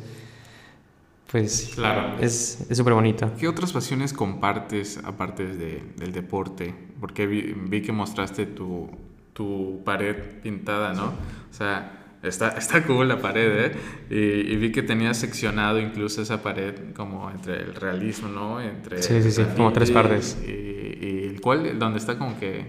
[1.29, 2.17] pues claro.
[2.21, 3.31] es súper bonito.
[3.37, 6.73] ¿Qué otras pasiones compartes aparte de, del deporte?
[7.01, 8.89] Porque vi, vi que mostraste tu,
[9.33, 11.07] tu pared pintada, ¿no?
[11.07, 13.71] O sea Está, está cool la pared, ¿eh?
[14.09, 18.61] Y, vi que tenías seccionado incluso esa pared como entre el realismo, ¿no?
[18.61, 20.37] Entre sí, sí, sí, como tres partes.
[20.47, 22.67] Y, y, el cual, donde está como que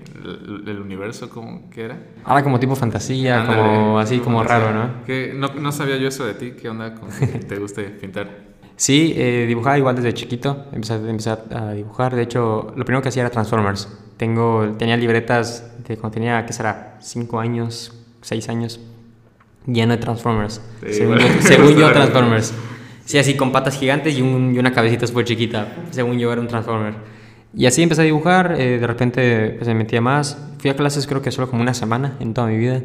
[0.67, 1.99] el, universo, como que era?
[2.25, 5.05] Ahora como tipo fantasía, como así, como raro, ¿no?
[5.05, 8.55] Que no, no, sabía yo eso de ti, ¿qué onda con te guste pintar?
[8.77, 13.09] Sí, eh, dibujaba igual desde chiquito, empecé, empecé, a dibujar, de hecho, lo primero que
[13.09, 13.89] hacía era Transformers.
[14.17, 16.99] Tengo, tenía libretas de cuando tenía, ¿qué será?
[17.01, 18.81] Cinco años, seis años
[19.67, 20.61] lleno de Transformers.
[20.91, 21.19] según,
[21.77, 22.55] yo, Transformers.
[23.05, 25.69] Sí, así con patas gigantes y, un, y una cabecita súper chiquita.
[25.91, 26.95] Según yo era un Transformer.
[27.57, 30.39] Y así empecé a dibujar, eh, de repente pues, me metía más.
[30.59, 32.83] Fui a clases creo que solo como una semana en toda mi vida.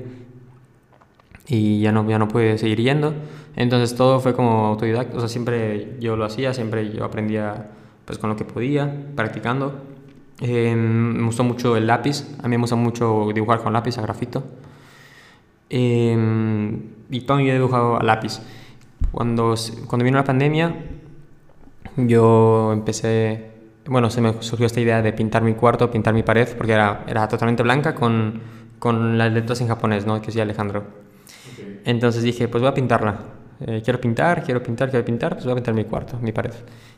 [1.47, 3.13] Y ya no, ya no pude seguir yendo.
[3.55, 5.17] Entonces todo fue como autodidacta.
[5.17, 7.67] O sea, siempre yo lo hacía, siempre yo aprendía
[8.05, 9.81] pues con lo que podía, practicando.
[10.41, 12.25] Eh, me gustó mucho el lápiz.
[12.43, 14.43] A mí me gusta mucho dibujar con lápiz a grafito.
[15.69, 16.77] Eh,
[17.10, 18.39] y todo mi vida he dibujado a lápiz.
[19.12, 19.55] Cuando,
[19.88, 20.75] cuando vino la pandemia,
[21.95, 23.51] yo empecé,
[23.88, 27.03] bueno, se me surgió esta idea de pintar mi cuarto, pintar mi pared, porque era,
[27.08, 28.41] era totalmente blanca con,
[28.77, 30.19] con las letras en japonés, ¿no?
[30.21, 30.84] Que decía Alejandro.
[31.86, 33.38] Entonces dije, pues voy a pintarla.
[33.61, 36.53] Eh, quiero pintar, quiero pintar, quiero pintar, pues voy a pintar mi cuarto, mi pared.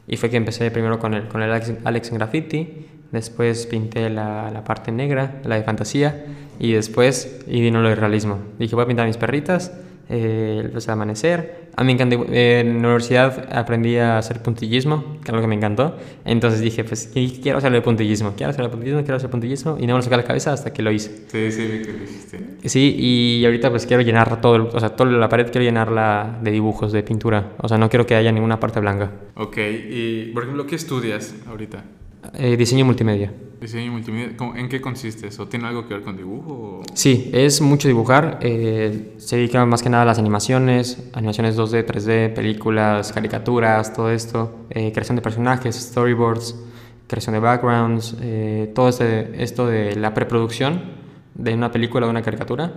[0.07, 4.09] Y fue que empecé primero con el, con el Alex, Alex en Graffiti, después pinté
[4.09, 6.25] la, la, parte negra, la de fantasía,
[6.59, 8.37] y después y vino lo del realismo.
[8.59, 9.73] Dije, voy a pintar mis perritas,
[10.09, 11.60] eh, el amanecer.
[11.75, 15.47] A mí me encanta, en la universidad aprendí a hacer puntillismo, que es algo que
[15.47, 15.95] me encantó.
[16.25, 19.77] Entonces dije, pues quiero hacer el puntillismo, quiero hacer el puntillismo, quiero hacer el puntillismo,
[19.79, 21.25] y no me lo saqué la cabeza hasta que lo hice.
[21.27, 22.39] Sí, sí, vi que lo hiciste.
[22.65, 26.51] Sí, y ahorita pues quiero llenar todo, o sea, toda la pared quiero llenarla de
[26.51, 27.53] dibujos, de pintura.
[27.57, 29.11] O sea, no quiero que haya ninguna parte blanca.
[29.35, 31.83] Ok, y por ejemplo, ¿qué estudias ahorita?
[32.33, 33.33] Eh, diseño multimedia.
[33.59, 35.47] Diseño multimedia, ¿en qué consiste eso?
[35.47, 36.81] ¿Tiene algo que ver con dibujo?
[36.93, 38.39] Sí, es mucho dibujar.
[38.41, 44.09] Eh, se dedica más que nada a las animaciones, animaciones 2D, 3D, películas, caricaturas, todo
[44.09, 46.55] esto, eh, creación de personajes, storyboards,
[47.07, 48.15] creación de backgrounds,
[48.73, 50.81] todo este, esto de la preproducción
[51.35, 52.73] de una película o una caricatura,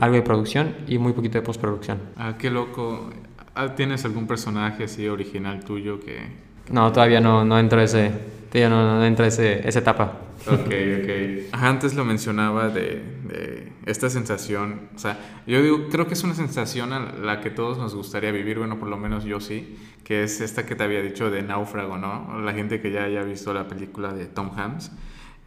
[0.00, 1.98] algo de producción y muy poquito de postproducción.
[2.16, 3.10] Ah, qué loco.
[3.56, 8.10] Ah, ¿Tienes algún personaje así original tuyo que, no, todavía no, no entro ese,
[8.54, 10.12] todavía no, no entro ese, esa etapa.
[10.46, 11.52] Ok, ok.
[11.52, 16.34] Antes lo mencionaba de, de, esta sensación, o sea, yo digo, creo que es una
[16.34, 20.22] sensación a la que todos nos gustaría vivir, bueno, por lo menos yo sí, que
[20.22, 22.40] es esta que te había dicho de náufrago, ¿no?
[22.42, 24.92] La gente que ya haya visto la película de Tom Hanks,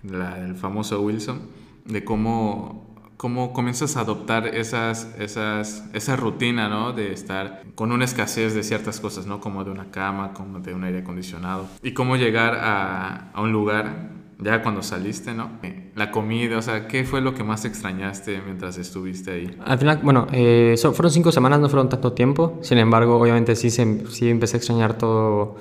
[0.04, 1.44] la, el famoso Wilson,
[1.86, 2.87] de cómo
[3.18, 6.94] cómo comienzas a adoptar esas, esas, esa rutina, ¿no?
[6.94, 9.42] De estar con una escasez de ciertas cosas, ¿no?
[9.42, 11.66] Como de una cama, como de un aire acondicionado.
[11.82, 15.50] Y cómo llegar a, a un lugar, ya cuando saliste, ¿no?
[15.64, 19.58] Eh, la comida, o sea, ¿qué fue lo que más extrañaste mientras estuviste ahí?
[19.66, 22.60] Al final, bueno, eh, fueron cinco semanas, no fueron tanto tiempo.
[22.62, 25.56] Sin embargo, obviamente sí, se, sí empecé a extrañar todo.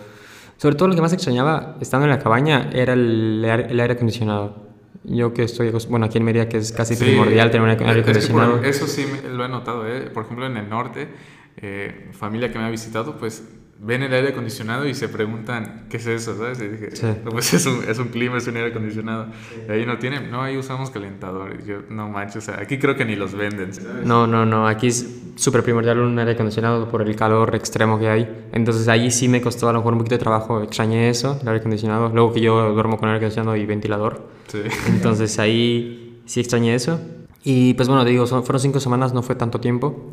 [0.58, 4.65] Sobre todo lo que más extrañaba estando en la cabaña era el, el aire acondicionado
[5.08, 8.62] yo que estoy, bueno, aquí en Mérida, que es casi primordial tener un aire acondicionado.
[8.62, 10.10] Eso sí lo he notado, ¿eh?
[10.12, 11.08] Por ejemplo, en el norte,
[11.56, 15.98] eh, familia que me ha visitado, pues ven el aire acondicionado y se preguntan, ¿qué
[15.98, 16.36] es eso?
[16.36, 16.60] ¿sabes?
[16.60, 16.88] Y dije,
[17.30, 19.26] pues es un, es un, clima, es un aire acondicionado.
[19.68, 21.66] Y ahí no tienen, no, ahí usamos calentadores.
[21.66, 23.70] Yo, no manches, o sea, aquí creo que ni los venden.
[24.04, 28.08] No, no, no, aquí es súper primordial un aire acondicionado por el calor extremo que
[28.08, 28.48] hay.
[28.52, 31.48] Entonces ahí sí me costó a lo mejor un poquito de trabajo, extrañé eso, el
[31.48, 32.08] aire acondicionado.
[32.08, 34.28] Luego que yo duermo con aire acondicionado y ventilador.
[34.48, 34.62] Sí.
[34.88, 36.98] Entonces ahí sí extrañé eso.
[37.44, 40.12] Y pues bueno, te digo, fueron cinco semanas, no fue tanto tiempo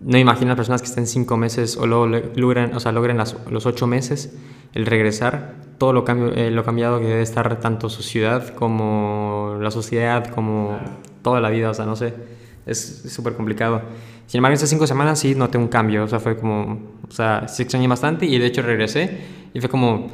[0.00, 3.66] no imagino las personas que estén cinco meses o lo logren, o sea, logren los
[3.66, 4.36] ocho meses
[4.74, 9.56] el regresar, todo lo, cambio, eh, lo cambiado que debe estar tanto su ciudad como
[9.60, 10.78] la sociedad, como
[11.22, 12.12] toda la vida, o sea, no sé.
[12.66, 13.80] es súper complicado.
[14.26, 16.78] Sin embargo, esas cinco semanas sí noté un cambio, o sea, fue como,
[17.08, 19.20] o sea, sí extrañé bastante y de hecho regresé
[19.54, 20.08] y fue como,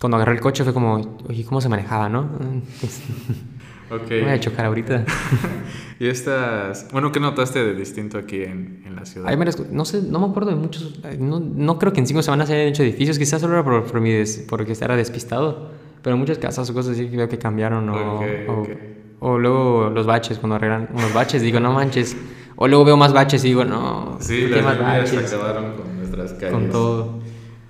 [0.00, 2.28] cuando agarré el coche fue como, oye, ¿cómo se manejaba, no?
[3.90, 4.10] Ok.
[4.10, 5.04] Me voy a chocar ahorita.
[6.00, 9.36] y estas, bueno, ¿qué notaste de distinto aquí en, en la ciudad?
[9.36, 12.22] Varias co- no sé, no me acuerdo de muchos, no, no creo que en cinco
[12.22, 15.70] semanas se hayan hecho edificios, quizás solo era por, por mi des- porque era despistado,
[16.02, 18.68] pero muchas casas o cosas así que veo que cambiaron o, Ok, o, ok.
[19.20, 22.16] o luego los baches, cuando arreglan unos baches, digo, no manches,
[22.56, 25.32] o luego veo más baches y digo, no, Sí, ¿por qué las más baches?
[25.34, 26.50] acabaron con nuestras calles.
[26.52, 27.20] Con todo.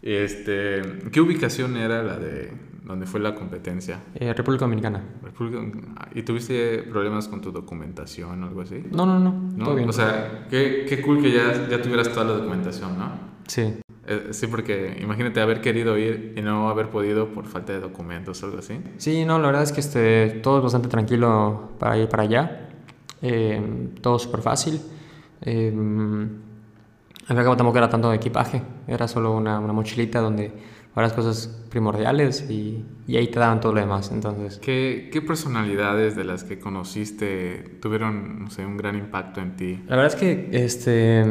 [0.02, 2.52] Este, ¿qué ubicación era la de
[2.84, 3.98] donde fue la competencia?
[4.14, 5.02] Eh, República Dominicana.
[5.22, 5.60] República-
[6.14, 8.82] ¿Y tuviste problemas con tu documentación o algo así?
[8.92, 9.64] No, no, no, ¿No?
[9.64, 9.88] todo bien.
[9.88, 13.10] O sea, qué, qué cool que ya, ya tuvieras toda la documentación, ¿no?
[13.48, 13.74] sí.
[14.06, 18.42] Eh, sí, porque imagínate haber querido ir y no haber podido por falta de documentos
[18.42, 18.78] o algo así.
[18.98, 22.68] Sí, no, la verdad es que este, todo es bastante tranquilo para ir para allá.
[23.22, 24.78] Eh, todo súper fácil.
[25.40, 25.72] Eh,
[27.28, 30.52] al cabo tampoco era tanto de equipaje, era solo una, una mochilita donde
[30.94, 34.10] varias cosas primordiales y, y ahí te daban todo lo demás.
[34.12, 39.56] Entonces, ¿Qué, ¿Qué personalidades de las que conociste tuvieron, no sé, un gran impacto en
[39.56, 39.80] ti?
[39.88, 41.24] la verdad es que este,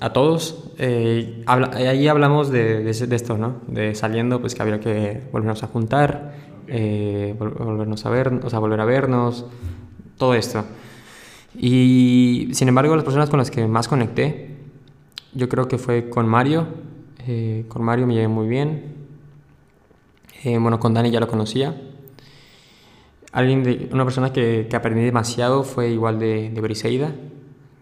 [0.00, 3.60] a todos, eh, habla- ahí hablamos de, de, de esto, ¿no?
[3.66, 6.32] De saliendo, pues que habría que volvernos a juntar,
[6.68, 9.44] eh, vol- volvernos a ver, o sea, volver a vernos,
[10.16, 10.64] todo esto.
[11.54, 14.56] Y sin embargo, las personas con las que más conecté,
[15.34, 16.66] yo creo que fue con Mario.
[17.26, 19.01] Eh, con Mario me llevé muy bien.
[20.44, 21.74] Eh, bueno, con Dani ya lo conocía.
[23.32, 27.12] Alguien una persona que, que aprendí demasiado fue igual de, de Briseida,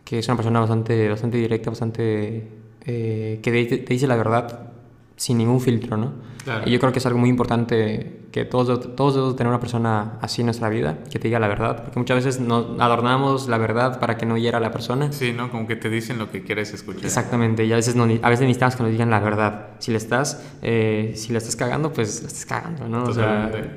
[0.04, 2.48] que es una persona bastante, bastante directa, bastante...
[2.86, 4.72] eh, que te dice la verdad
[5.20, 6.14] sin ningún filtro, ¿no?
[6.44, 6.66] Claro.
[6.66, 10.18] Y yo creo que es algo muy importante que todos, todos debemos tener una persona
[10.22, 13.58] así en nuestra vida, que te diga la verdad, porque muchas veces no, adornamos la
[13.58, 15.12] verdad para que no hiera a la persona.
[15.12, 15.50] Sí, ¿no?
[15.50, 17.04] Como que te dicen lo que quieres escuchar.
[17.04, 19.72] Exactamente, y a veces, no, a veces necesitamos que nos digan la verdad.
[19.78, 23.04] Si le estás, eh, si le estás cagando, pues la estás cagando, ¿no?
[23.04, 23.76] O sea, Totalmente.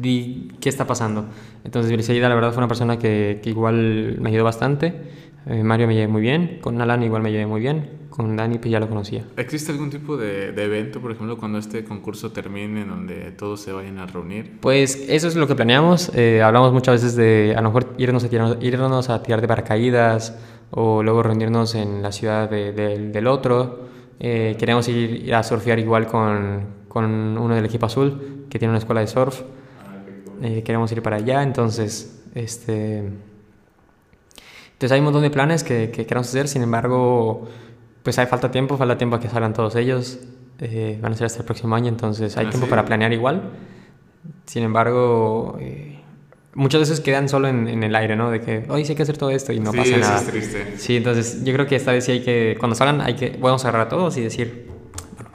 [0.00, 1.26] di qué está pasando.
[1.62, 5.29] Entonces, Briseida, la verdad, fue una persona que, que igual me ayudó bastante.
[5.46, 8.58] Eh, Mario me llevé muy bien, con Alan igual me llevé muy bien, con Dani
[8.58, 9.24] pues ya lo conocía.
[9.38, 13.60] ¿Existe algún tipo de, de evento, por ejemplo, cuando este concurso termine, en donde todos
[13.62, 14.58] se vayan a reunir?
[14.60, 16.12] Pues eso es lo que planeamos.
[16.14, 19.48] Eh, hablamos muchas veces de a lo mejor irnos a tirar, irnos a tirar de
[19.48, 20.38] paracaídas
[20.72, 23.88] o luego reunirnos en la ciudad de- de- del otro.
[24.20, 28.70] Eh, queremos ir, ir a surfear igual con, con uno del equipo azul que tiene
[28.72, 29.40] una escuela de surf.
[30.42, 33.04] Eh, queremos ir para allá, entonces, este...
[34.80, 37.46] Entonces hay un montón de planes que, que queremos hacer, sin embargo,
[38.02, 40.20] pues hay falta tiempo, falta tiempo a que salgan todos ellos.
[40.58, 42.70] Eh, van a ser hasta el próximo año, entonces hay Ah, tiempo sí.
[42.70, 43.42] para planear igual.
[44.46, 45.98] Sin embargo, eh,
[46.54, 48.30] muchas veces quedan solo en, en el aire, ¿no?
[48.30, 50.18] De que, hoy sí hay que hacer todo esto y no sí, pasa eso nada.
[50.20, 50.74] es triste.
[50.78, 53.62] Sí, entonces yo creo que esta vez sí hay que, cuando salgan, hay que, podemos
[53.66, 54.66] agarrar a todos y decir,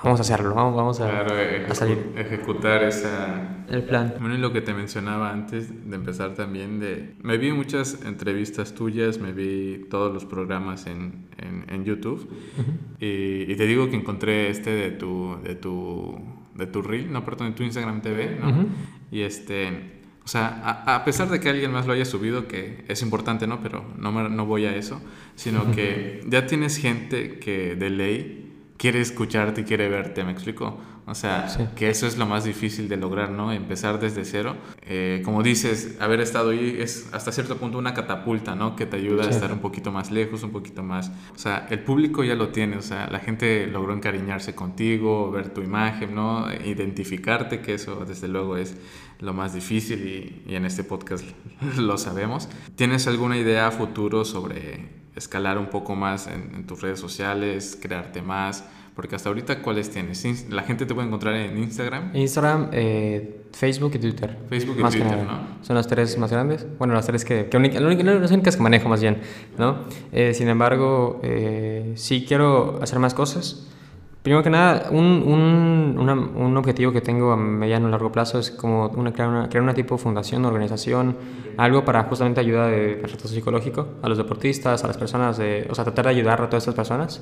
[0.06, 2.14] vamos a hacerlo, vamos, vamos a, Claro, a ejecu- salir.
[2.16, 3.64] ejecutar esa...
[3.70, 4.14] El plan.
[4.20, 7.16] Bueno, y lo que te mencionaba antes de empezar también, de...
[7.22, 12.30] Me vi muchas entrevistas tuyas, me vi todos los programas en, en, en YouTube
[13.00, 16.18] y, y te digo que encontré este de tu, de tu,
[16.56, 18.50] de tu reel, no, perdón, de tu Instagram TV, ¿no?
[18.50, 18.68] Ujú.
[19.12, 19.92] Y este...
[20.24, 20.48] O sea,
[20.88, 23.62] a, a pesar de que alguien más lo haya subido, que es importante, ¿no?
[23.62, 25.00] Pero no, me- no voy a eso,
[25.36, 28.45] sino que ya tienes gente que de ley
[28.78, 30.78] quiere escucharte y quiere verte, ¿me explico?
[31.08, 31.64] O sea, Sí.
[31.76, 33.52] que eso es lo más difícil de lograr, ¿no?
[33.54, 34.56] Empezar desde cero.
[34.82, 38.76] Eh, como dices, haber estado ahí es hasta cierto punto una catapulta, ¿no?
[38.76, 39.30] Que te ayuda a Sí.
[39.36, 41.10] estar un poquito más lejos, un poquito más...
[41.36, 45.54] O sea, el público ya lo tiene, o sea, la gente logró encariñarse contigo, ver
[45.54, 46.48] tu imagen, ¿no?
[46.52, 48.76] Identificarte, que eso desde luego es
[49.20, 51.24] lo más difícil y, y en este podcast
[51.78, 52.50] lo sabemos.
[52.76, 57.78] ¿Tienes alguna idea a futuro sobre escalar un poco más en, en tus redes sociales,
[57.82, 58.64] crearte más?
[58.96, 60.50] Porque hasta ahorita, ¿cuáles tienes?
[60.50, 62.16] La gente te puede encontrar en Instagram.
[62.16, 64.38] Instagram, eh, Facebook y Twitter.
[64.50, 65.18] Facebook y Más Twitter.
[65.24, 65.58] ¿no?
[65.64, 66.66] Son las tres más grandes.
[66.78, 69.18] Bueno, las tres que, única- las únicas que manejo más bien,
[69.58, 69.80] ¿no?
[70.14, 73.68] Eh, sin embargo, eh, sí quiero hacer más cosas.
[74.26, 78.40] Primero que nada, un, un, una- un objetivo que tengo a mediano y largo plazo
[78.40, 81.16] es como una, crear, una, crear una tipo de fundación, organización,
[81.58, 85.76] algo para justamente ayuda de retrato psicológico a los deportistas, a las personas, de, o
[85.76, 87.22] sea, tratar de ayudar a todas estas personas.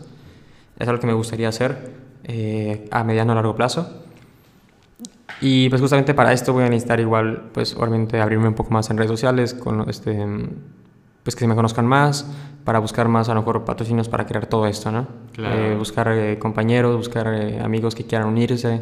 [0.79, 1.91] Es algo que me gustaría hacer
[2.23, 3.85] eh, a mediano o largo plazo.
[5.41, 8.89] Y pues justamente para esto voy a necesitar igual, pues obviamente abrirme un poco más
[8.89, 10.25] en redes sociales, con este,
[11.23, 12.25] pues que se me conozcan más,
[12.63, 15.07] para buscar más a lo mejor patrocinios para crear todo esto, ¿no?
[15.33, 15.55] Claro.
[15.55, 18.81] Eh, buscar eh, compañeros, buscar eh, amigos que quieran unirse,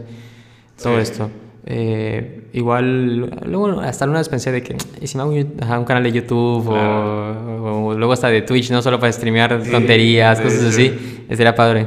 [0.82, 1.02] todo Sí.
[1.02, 1.30] esto.
[1.66, 6.02] Eh, igual, luego hasta una vez pensé de que, ¿y si me hago un canal
[6.04, 11.54] de YouTube o, luego hasta de Twitch, no solo para streamear tonterías, cosas así, estaría
[11.56, 11.86] padre.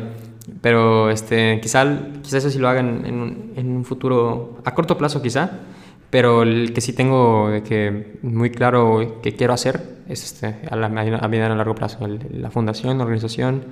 [0.60, 1.84] Pero este, quizá,
[2.22, 5.50] quizá eso sí lo hagan en en un futuro, a corto plazo quizá,
[6.14, 10.76] pero el que sí tengo de que muy claro que quiero hacer es este, a,
[10.76, 13.64] la, a mediano a largo plazo, la fundación, organización,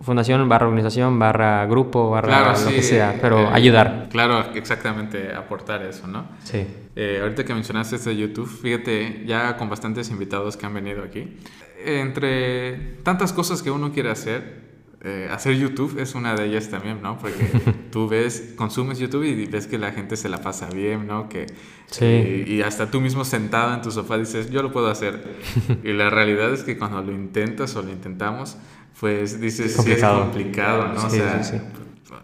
[0.00, 4.08] fundación barra organización barra grupo barra lo que sea, pero eh, ayudar.
[4.10, 6.26] Claro, exactamente, aportar eso, ¿no?
[6.42, 6.66] Sí.
[6.96, 11.36] Eh, ahorita que mencionaste este YouTube, fíjate, ya con bastantes invitados que han venido aquí,
[11.84, 14.67] entre tantas cosas que uno quiere hacer,
[15.00, 17.18] eh, hacer YouTube es una de ellas también, ¿no?
[17.18, 17.50] Porque
[17.92, 21.28] tú ves, consumes YouTube y ves que la gente se la pasa bien, ¿no?
[21.28, 21.46] Que,
[21.86, 22.04] sí.
[22.04, 25.36] Eh, y hasta tú mismo sentado en tu sofá dices, yo lo puedo hacer.
[25.84, 28.56] y la realidad es que cuando lo intentas o lo intentamos,
[28.98, 31.06] pues dices, sí es complicado, ¿no?
[31.06, 31.40] o sea,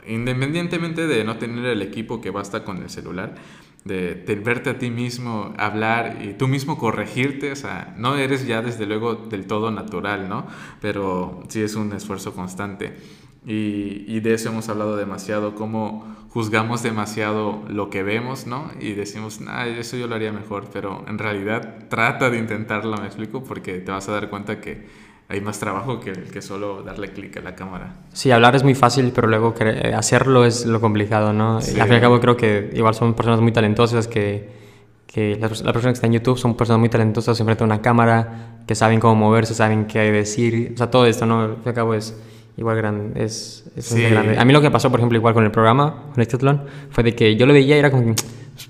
[0.08, 3.36] independientemente de no tener el equipo que basta con el celular,
[3.84, 8.62] de, verte a ti mismo hablar y tú mismo corregirte, o sea, no eres ya
[8.62, 10.46] desde luego del todo natural, ¿no?
[10.80, 12.96] Pero sí es un esfuerzo constante.
[13.46, 18.70] Y, y, de eso hemos hablado demasiado, cómo juzgamos demasiado lo que vemos, ¿no?
[18.80, 23.06] Y decimos, ah, eso yo lo haría mejor, pero en realidad trata de intentarlo, me
[23.06, 24.86] explico, porque te vas a dar cuenta que
[25.28, 27.94] hay más trabajo que, que solo darle clic a la cámara.
[28.12, 29.54] Sí, hablar es muy fácil, pero luego
[29.96, 31.60] hacerlo es lo complicado, ¿no?
[31.60, 34.48] Y al fin y al cabo creo que igual son personas muy talentosas que,
[35.06, 38.60] que las, personas que están en YouTube son personas muy talentosas frente a una cámara,
[38.66, 41.40] que saben cómo moverse, saben qué decir, o sea, todo esto, ¿no?
[41.40, 42.16] Al fin y al cabo es
[42.56, 44.38] igual grande, es, es muy grande.
[44.38, 46.36] A mí lo que pasó, por ejemplo, igual con el programa, con este
[46.90, 48.14] fue de que yo lo veía y era como,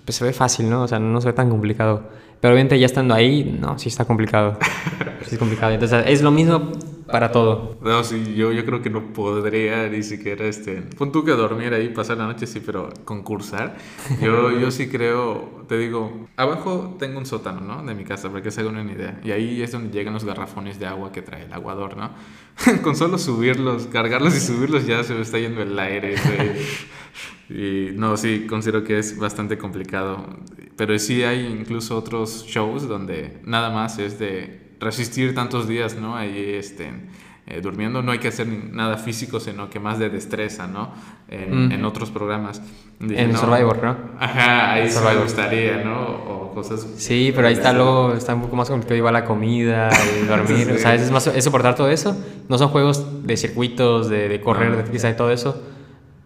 [0.05, 0.83] pues se ve fácil, ¿no?
[0.83, 2.11] O sea, no se ve tan complicado.
[2.41, 4.59] Pero obviamente ya estando ahí, no, sí está complicado.
[5.23, 5.73] sí es complicado.
[5.73, 6.73] Entonces es lo mismo
[7.07, 7.77] para todo.
[7.83, 11.73] No, sí, yo, yo creo que no podría ni siquiera, este, pon tú que dormir
[11.75, 13.77] ahí, pasar la noche, sí, pero concursar.
[14.21, 17.85] Yo, yo sí creo, te digo, abajo tengo un sótano, ¿no?
[17.85, 19.21] De mi casa, para que se hagan una idea.
[19.23, 22.11] Y ahí es donde llegan los garrafones de agua que trae el aguador, ¿no?
[22.83, 26.15] Con solo subirlos, cargarlos y subirlos ya se me está yendo el aire.
[27.51, 30.27] Y no, sí, considero que es bastante complicado.
[30.77, 36.17] Pero sí hay incluso otros shows donde nada más es de resistir tantos días, ¿no?
[36.17, 36.91] Ahí este,
[37.47, 38.03] eh, durmiendo.
[38.03, 40.93] No hay que hacer nada físico, sino que más de destreza, ¿no?
[41.29, 42.61] En, en otros programas.
[43.01, 43.97] en Survivor, ¿no?
[44.19, 46.01] Ajá, ahí sí me gustaría, ¿no?
[46.01, 46.87] O cosas.
[46.97, 50.73] Sí, pero ahí está luego, está un poco más complicado igual la comida, el dormir.
[50.73, 52.17] O sea, es, más, es soportar todo eso.
[52.49, 55.74] No son juegos de circuitos, de, de correr, de quizá y todo eso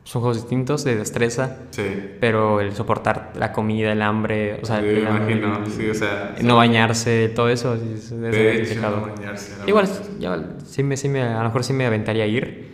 [0.08, 1.58] son juegos distintos de destreza.
[1.68, 1.84] Sí.
[2.18, 6.56] Pero el soportar la comida, el hambre, o sea, sí, imagino, sí, o sea, no
[6.56, 9.06] bañarse, todo eso es, complicado.
[9.06, 12.70] No bañarse, Igual, sí me, sí me, a lo mejor sí me aventaría a ir,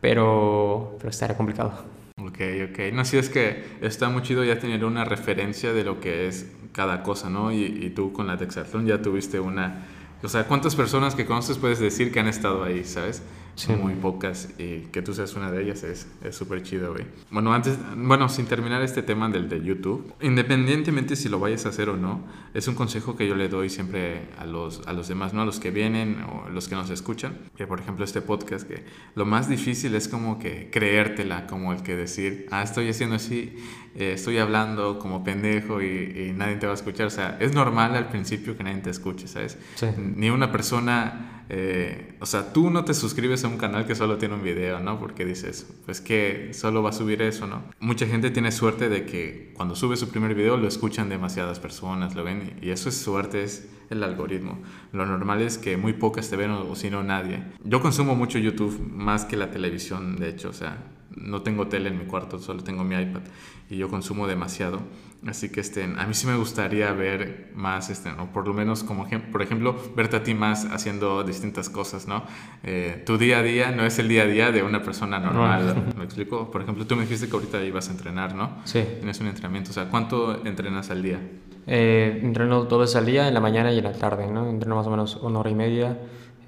[0.00, 1.72] pero, pero estaría complicado.
[2.20, 2.92] Ok, ok.
[2.92, 6.50] No, sí es que está muy chido ya tener una referencia de lo que es
[6.72, 7.52] cada cosa, ¿no?
[7.52, 9.86] Y, y tú con la Texatlón ya tuviste una...
[10.20, 13.22] O sea, ¿cuántas personas que conoces puedes decir que han estado ahí, sabes?
[13.56, 17.06] Son muy pocas y que tú seas una de ellas es súper chido, güey.
[17.30, 21.70] Bueno, antes, bueno, sin terminar este tema del de YouTube, independientemente si lo vayas a
[21.70, 22.20] hacer o no,
[22.54, 25.42] es un consejo que yo le doy siempre a los, a los demás, ¿no?
[25.42, 28.84] A los que vienen o los que nos escuchan, que por ejemplo este podcast, que
[29.14, 33.56] lo más difícil es como que creértela, como el que decir, ah, estoy haciendo así,
[33.98, 37.06] eh, estoy hablando como pendejo y, y, nadie te va a escuchar.
[37.06, 39.58] O sea, es normal al principio que nadie te escuche, ¿sabes?
[39.96, 44.18] Ni una persona eh, o sea, tú no te suscribes a un canal que solo
[44.18, 44.98] tiene un video, ¿no?
[44.98, 47.62] Porque dices, pues que solo va a subir eso, ¿no?
[47.78, 52.14] Mucha gente tiene suerte de que cuando sube su primer video lo escuchan demasiadas personas,
[52.16, 54.58] lo ven, y eso es suerte, es el algoritmo.
[54.92, 57.44] Lo normal es que muy pocas te ven o, o si no nadie.
[57.62, 60.78] Yo consumo mucho YouTube más que la televisión, de hecho, o sea,
[61.14, 63.22] no tengo tele en mi cuarto, solo tengo mi iPad
[63.68, 64.80] y yo consumo demasiado.
[65.26, 68.84] Así que este, a mí sí me gustaría ver más, este, o por lo menos
[68.84, 72.22] como por ejemplo, verte a ti más haciendo distintas cosas, ¿no?
[72.62, 75.94] Eh, tu día a día no es el día a día de una persona normal,
[75.96, 76.50] ¿me explico?
[76.50, 78.58] Por ejemplo, tú me dijiste que ahorita ibas a entrenar, ¿no?
[78.64, 78.84] Sí.
[78.98, 81.18] Tienes un entrenamiento, o sea, ¿cuánto entrenas al día?
[81.66, 84.48] Eh, entreno dos veces al día, en la mañana y en la tarde, ¿no?
[84.48, 85.98] Entreno más o menos una hora y media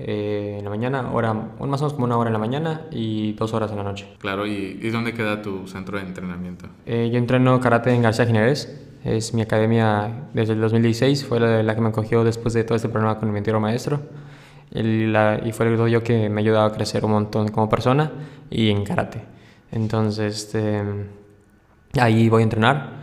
[0.01, 3.33] eh, en la mañana, hora, más o menos como una hora en la mañana y
[3.33, 4.07] dos horas en la noche.
[4.19, 6.67] Claro, ¿y, y dónde queda tu centro de entrenamiento?
[6.87, 11.75] Eh, yo entreno karate en García Jiménez, es mi academia desde el 2016, fue la,
[11.75, 14.01] que me acogió después de todo este problema con el mentiro maestro.
[14.71, 18.13] la, y fue el yo que me ha ayudado a crecer un montón como persona
[18.51, 19.23] y en karate.
[19.73, 20.83] Entonces, este,
[22.01, 22.98] ahí voy a entrenar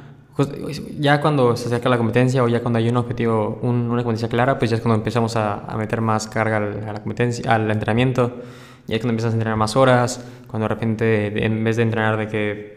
[1.00, 4.60] ya cuando se acerca la competencia o ya cuando hay un objetivo, una competencia clara,
[4.60, 8.42] pues ya es cuando empezamos a, a meter más carga a la competencia, al entrenamiento,
[8.88, 12.18] ya es cuando empiezas a entrenar más horas, cuando de repente en vez de entrenar
[12.18, 12.76] de que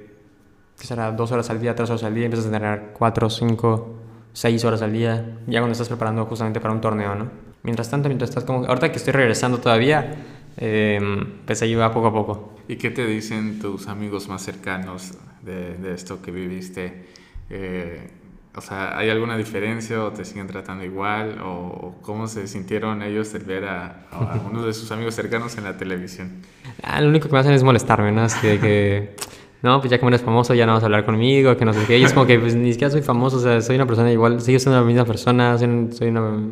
[0.79, 3.97] que será dos horas al día, tres horas al día, empiezas a entrenar cuatro, cinco,
[4.33, 7.31] seis horas al día, ya cuando estás preparando justamente para un torneo, ¿no?
[7.65, 8.65] Mientras tanto, mientras estás como...
[8.65, 10.15] Ahorita que estoy regresando todavía,
[10.57, 11.01] eh,
[11.45, 12.55] pues ahí va poco a poco.
[12.69, 17.09] ¿Y qué te dicen tus amigos más cercanos de, de esto que viviste?
[17.51, 18.11] Eh,
[18.55, 21.39] o sea, ¿hay alguna diferencia o te siguen tratando igual?
[21.45, 25.65] ¿O cómo se sintieron ellos de ver a, a algunos de sus amigos cercanos en
[25.65, 26.43] la televisión?
[26.83, 28.23] Ah, lo único que me hacen es molestarme, ¿no?
[28.23, 29.17] Así de que
[29.63, 31.85] no, pues ya como eres famoso ya no vas a hablar conmigo, que no sé
[31.87, 31.99] qué.
[31.99, 34.41] Y es como que pues ni siquiera soy famoso, o sea, soy una persona igual,
[34.41, 36.49] sigo siendo la misma persona, soy, una,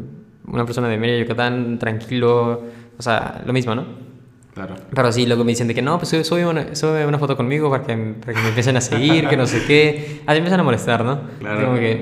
[0.46, 2.62] una, persona de Mérida, Yucatán, tranquilo,
[2.98, 3.84] o sea, lo mismo, ¿no?
[4.56, 4.74] Claro.
[4.90, 7.68] Pero sí, luego me dicen de que no, pues sube una, sube una foto conmigo
[7.68, 10.22] para que, para que me empiecen a seguir, que no sé qué.
[10.24, 11.20] Así empiezan a molestar, ¿no?
[11.38, 11.66] Claro.
[11.66, 12.00] Como que...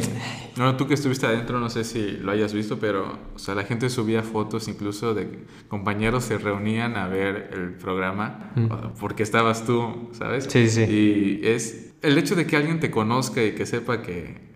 [0.56, 3.64] No, tú que estuviste adentro, no sé si lo hayas visto, pero, o sea, la
[3.64, 8.52] gente subía fotos incluso de compañeros se reunían a ver el programa
[9.00, 10.46] porque estabas tú, ¿sabes?
[10.48, 10.82] Sí, sí.
[10.84, 14.53] Y es el hecho de que alguien te conozca y que sepa que,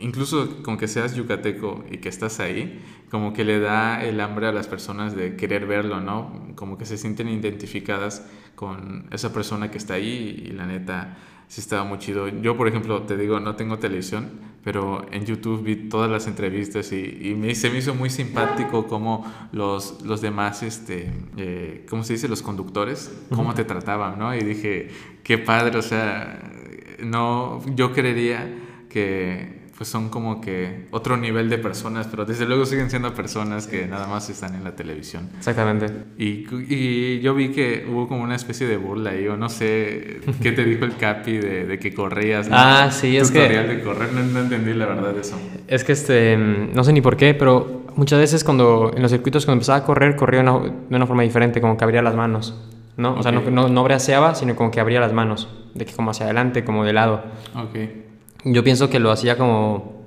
[0.00, 2.80] incluso con que seas yucateco y que estás ahí,
[3.10, 6.52] como que le da el hambre a las personas de querer verlo, ¿no?
[6.54, 11.16] Como que se sienten identificadas con esa persona que está ahí y la neta
[11.48, 12.28] sí estaba muy chido.
[12.28, 14.30] Yo, por ejemplo, te digo, no tengo televisión,
[14.62, 19.24] pero en YouTube vi todas las entrevistas y, me, se me hizo muy simpático cómo
[19.50, 22.28] los, los demás, este, eh, ¿cómo se dice?
[22.28, 24.32] Los conductores, cómo te trataban, ¿no?
[24.34, 24.90] Y dije,
[25.24, 26.40] qué padre, o sea,
[27.02, 28.48] no, yo creería
[28.88, 33.66] que pues son como que otro nivel de personas, pero desde luego siguen siendo personas
[33.66, 35.30] que nada más están en la televisión.
[35.38, 35.86] Exactamente.
[36.18, 40.20] Y, y yo vi que hubo como una especie de burla ahí, o no sé
[40.42, 42.50] qué te dijo el Capi de, de que corrías.
[42.52, 43.48] Ah, sí, es que...
[43.48, 45.40] de correr, no, no, entendí la verdad de eso.
[45.66, 49.46] Es que este, no sé ni por qué, pero muchas veces cuando en los circuitos
[49.46, 52.54] cuando empezaba a correr, corría una, de una forma diferente, como que abría las manos.
[52.98, 53.14] ¿no?
[53.14, 56.10] O sea, no, no, no braceaba, sino como que abría las manos, de que como
[56.10, 57.24] hacia adelante, como de lado.
[57.54, 58.09] Ok
[58.44, 60.00] yo pienso que lo hacía como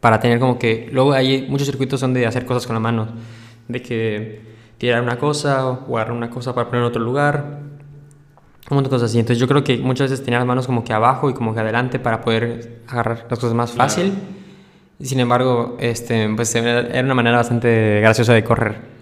[0.00, 0.88] para tener como que...
[0.92, 3.08] Luego hay muchos circuitos donde hacer cosas con la mano,
[3.68, 4.42] de que
[4.78, 7.60] tirar una cosa o agarrar una cosa para poner en otro lugar,
[8.70, 9.18] un montón de cosas así.
[9.18, 11.60] Entonces yo creo que muchas veces tenía las manos como que abajo y como que
[11.60, 14.12] adelante para poder agarrar las cosas más fácil.
[15.00, 18.96] Sin embargo, este, pues era una manera bastante graciosa de correr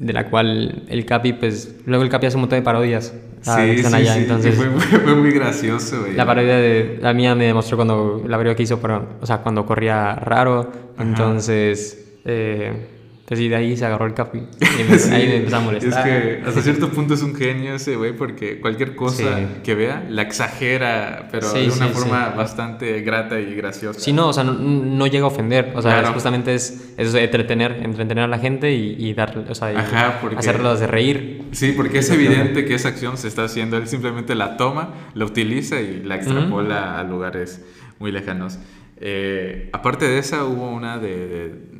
[0.00, 3.14] de la cual el Capi, pues, luego el Capi hace un montón de parodias.
[3.46, 4.68] Ah, sí, sí, allá, sí, entonces, fue,
[5.00, 6.06] fue, muy gracioso.
[6.14, 9.38] La parodia de la mía me demostró cuando, la parodia que hizo, pero, o sea,
[9.38, 12.99] cuando corría raro, entonces, eh,
[13.30, 14.40] pues sí, de ahí se agarró el capi.
[14.60, 16.08] Y ahí me empezó a molestar.
[16.08, 20.04] Es que hasta cierto punto es un genio ese güey, porque cualquier cosa que vea
[20.08, 24.00] la exagera, pero de una forma bastante grata y graciosa.
[24.00, 25.70] Sí, no, o sea, no, llega a ofender.
[25.76, 29.72] O sea, justamente es, es, entretener, entretener a la gente y, y dar, o sea,
[29.72, 31.44] y hacerlos de reír.
[31.52, 33.76] Sí, porque es evidente que esa acción se está haciendo.
[33.76, 37.64] Él simplemente la toma, la utiliza y la extrapola a lugares
[38.00, 38.58] muy lejanos.
[38.96, 41.70] Eh, aparte de esa, hubo una de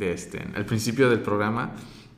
[0.00, 1.72] este, al principio del programa,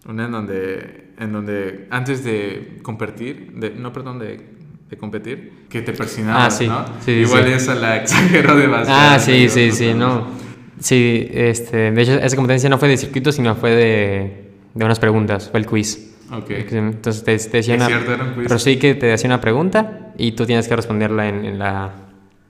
[0.08, 4.40] una en donde, en donde antes de competir, de, no, perdón, de,
[4.88, 6.84] de competir, que te persinabas, ah, sí, ¿no?
[7.04, 7.52] Sí, Igual sí.
[7.52, 9.14] esa la exageró demasiado.
[9.14, 10.28] Ah, sí, sí, sí, no.
[10.78, 15.00] Sí, este, de hecho, esa competencia no fue de circuito, sino fue de, de unas
[15.00, 16.14] preguntas, fue el quiz.
[16.30, 16.50] Ok.
[16.50, 17.86] Entonces te, te decía una...
[17.86, 18.44] Cierto, era un quiz.
[18.48, 22.05] Pero sí que te hacía una pregunta y tú tienes que responderla en, en la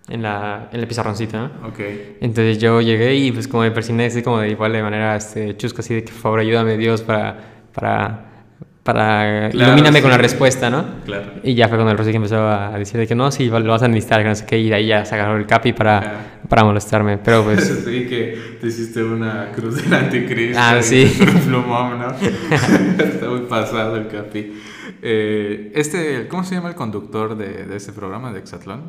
[0.08, 1.46] en la, en el pizarroncito, ¿no?
[1.68, 1.80] Ok.
[2.20, 5.56] Entonces yo llegué y pues como me persigné así como de igual de manera este,
[5.56, 8.35] chusca, así de que por favor ayúdame Dios para, para,
[8.86, 10.02] para Claro, ilumíname sí.
[10.02, 10.86] con la respuesta, ¿no?
[11.04, 11.24] Claro.
[11.42, 13.60] Y ya fue cuando el Rosy que empezó a decir de que no, sí, lo
[13.70, 15.74] vas a necesitar, que no sé qué, y de ahí ya se agarró el capi
[15.74, 16.10] para, Ajá.
[16.48, 17.60] para molestarme, pero pues...
[17.84, 20.58] Sí, que te hiciste una cruz del anticristo.
[20.58, 21.04] Ah, sí.
[21.46, 22.08] Plumón, ¿no?
[23.04, 24.52] Está muy pasado el Capi.
[25.02, 28.80] Eh, este, ¿Cómo se llama el conductor de, de este programa de Exatlón?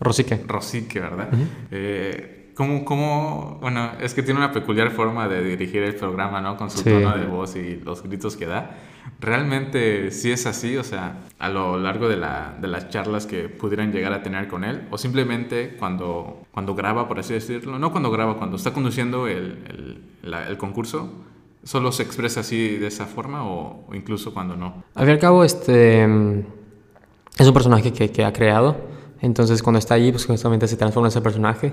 [0.00, 0.40] Rosique.
[0.46, 1.28] Rosique, ¿verdad?
[1.70, 6.56] eh, ¿cómo, ¿Cómo, bueno, es que tiene una peculiar forma de dirigir el programa, ¿no?
[6.56, 6.84] Con su Sí.
[6.90, 8.70] tono de voz y los gritos que da.
[9.20, 10.76] ¿Realmente sí es así?
[10.76, 14.48] O sea, a lo largo de, la, de las charlas que pudieran llegar a tener
[14.48, 18.72] con él, o simplemente cuando, cuando graba, por así decirlo, no cuando graba, cuando está
[18.72, 21.12] conduciendo el, el, la- el concurso,
[21.62, 24.82] ¿solo se expresa así de esa forma o, o incluso cuando no?
[24.94, 28.76] Al fin y al cabo, este es un personaje que, que ha creado.
[29.20, 31.72] Entonces, cuando está allí, pues justamente se transforma en ese personaje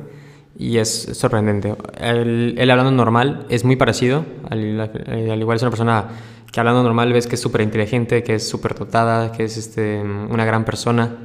[0.58, 1.76] y es sorprendente.
[2.00, 4.24] Él, hablando normal es muy parecido.
[4.50, 6.06] Al, al igual es una persona
[6.52, 10.02] que hablando normal ves que es súper inteligente, que es súper dotada, que es este,
[10.02, 11.18] una gran persona.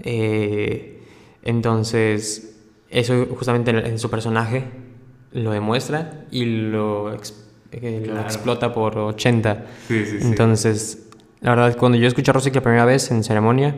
[0.00, 1.02] Eh,
[1.42, 2.56] entonces,
[2.90, 4.64] eso justamente en, en su personaje
[5.32, 7.12] lo demuestra y lo,
[7.72, 9.66] eh, lo explota por 80.
[9.88, 10.26] Sí, sí, sí.
[10.26, 11.08] Entonces,
[11.40, 13.74] la verdad, cuando yo escuché a Rosy la primera vez en ceremonia,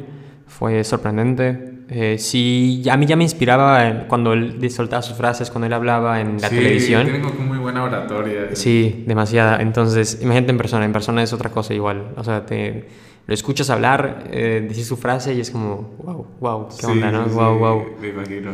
[0.47, 1.75] fue sorprendente.
[1.89, 6.20] Eh, sí, a mí ya me inspiraba cuando él soltaba sus frases, cuando él hablaba
[6.20, 7.09] en la sí, televisión.
[7.22, 8.49] como muy buena oratoria.
[8.55, 9.62] Sí, demasiada.
[9.62, 10.84] Entonces, imagínate en persona.
[10.84, 12.12] En persona es otra cosa igual.
[12.16, 12.89] O sea, te
[13.26, 17.28] lo escuchas hablar, eh, decir su frase y es como, wow, wow, qué onda, ¿no?
[17.28, 17.87] Sí, wow, wow.
[18.01, 18.53] Me imagino.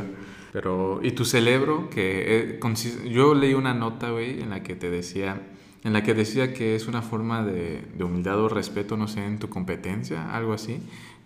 [0.53, 1.89] Pero, ¿y tu cerebro?
[1.89, 2.61] Que eh,
[3.11, 5.41] yo leí una nota, güey, en la que te decía,
[5.85, 9.25] en la que decía que es una forma de, de humildad o respeto, no sé,
[9.25, 10.81] en tu competencia, algo así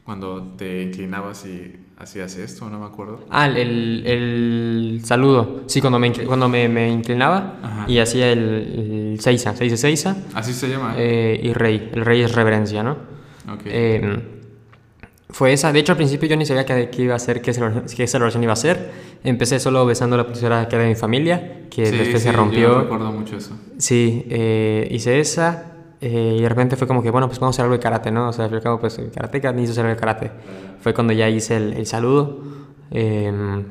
[0.06, 3.26] cuando te inclinabas y hacías esto, no me acuerdo.
[3.28, 5.64] Ah, el, el saludo.
[5.66, 8.38] Sí, cuando me, cuando me, me inclinaba y hacía el,
[9.14, 10.16] el seiza, se dice seiza.
[10.32, 10.94] Así se llama.
[10.96, 11.90] Eh, y rey.
[11.92, 12.92] El rey es reverencia, ¿no?
[13.52, 13.62] Ok.
[13.64, 14.35] Eh,
[15.36, 15.70] fue esa.
[15.70, 17.52] De hecho, al principio yo ni sabía qué, iba a hacer, qué,
[17.94, 18.90] qué celebración iba a hacer.
[19.22, 22.32] Empecé solo besando la pulsera que era de mi familia, que sí, después sí, se
[22.32, 22.68] rompió.
[22.68, 23.54] Yo recuerdo mucho eso.
[23.76, 25.74] Sí, eh, hice esa.
[26.00, 28.10] Eh, y de repente fue como que, bueno, pues vamos a hacer algo de karate,
[28.10, 28.30] ¿no?
[28.30, 30.30] O sea, al cabo, pues karateca necesito hacer el karate.
[30.80, 32.40] Fue cuando ya hice el, el saludo.
[32.90, 33.62] Eh,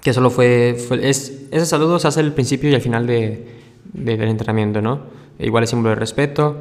[0.00, 3.46] que solo fue, fue, es, ese saludo se hace al principio y al final de,
[3.92, 5.00] de, del entrenamiento, ¿no?
[5.38, 6.56] Igual es símbolo de respeto.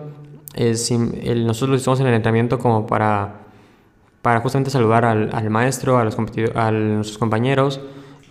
[0.54, 3.42] Es, el, nosotros lo hicimos en el entrenamiento como para,
[4.22, 7.82] para justamente saludar al, al maestro, a, los a nuestros compañeros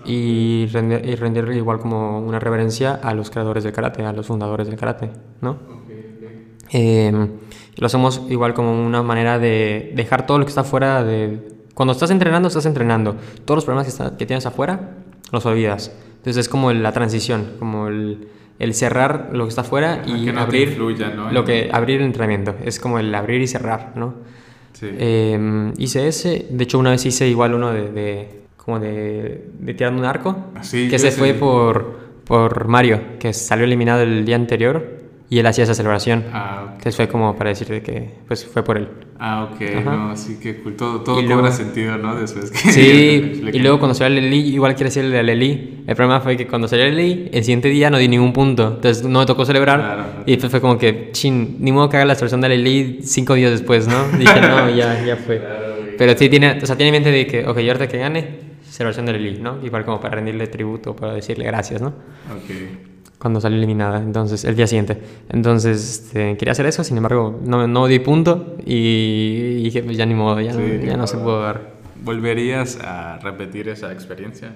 [0.05, 4.27] y, render, y rendirle igual como una reverencia a los creadores del karate, a los
[4.27, 5.11] fundadores del karate,
[5.41, 5.59] ¿no?
[6.73, 7.13] Eh,
[7.77, 11.49] lo hacemos igual como una manera de dejar todo lo que está fuera de...
[11.75, 13.17] Cuando estás entrenando, estás entrenando.
[13.45, 14.99] Todos los problemas que, está, que tienes afuera,
[15.33, 15.93] los olvidas.
[16.19, 18.29] Entonces es como la transición, como el,
[18.59, 21.33] el cerrar lo que está afuera y que no abrir influya, ¿no?
[21.33, 22.55] lo que abrir el entrenamiento.
[22.63, 24.15] Es como el abrir y cerrar, ¿no?
[24.81, 24.89] Sí.
[24.93, 26.47] Eh, hice ese.
[26.49, 30.47] De hecho, una vez hice igual uno de, de como de, de tirar un arco.
[30.63, 35.00] Sí, que se fue por, por Mario, que salió eliminado el día anterior
[35.33, 36.25] y él hacía esa celebración.
[36.33, 36.73] Ah, okay.
[36.73, 38.89] Entonces fue como para decirle que pues fue por él.
[39.17, 39.97] Ah, ok, Ajá.
[39.97, 40.75] no, así que cool.
[40.75, 42.17] Todo, todo luego, cobra sentido, ¿no?
[42.17, 45.85] Después que Sí, y luego cuando salió el Leli, igual quiere decirle al Leli.
[45.87, 48.73] El problema fue que cuando salió el Leli, el siguiente día no di ningún punto.
[48.75, 49.79] Entonces no me tocó celebrar.
[49.79, 50.05] Claro.
[50.27, 53.35] Y después fue como que, chin, ni modo que haga la celebración del Leli cinco
[53.35, 54.09] días después, ¿no?
[54.19, 55.39] Dije, no, ya, ya fue.
[55.39, 57.99] Claro, Pero sí tiene, o sea, tiene en mente de que, ok, yo ahorita que
[57.99, 58.27] gane,
[58.69, 59.65] celebración del Leli, ¿no?
[59.65, 61.89] Igual como para rendirle tributo, para decirle gracias, ¿no?
[61.89, 62.90] Ok
[63.21, 65.01] cuando salió eliminada, entonces el día siguiente.
[65.29, 70.07] Entonces este, quería hacer eso, sin embargo no, no di punto y, dije, pues ya
[70.07, 71.75] ni modo, ya, sí, no, ya no se pudo dar.
[72.03, 74.55] ¿Volverías a repetir esa experiencia?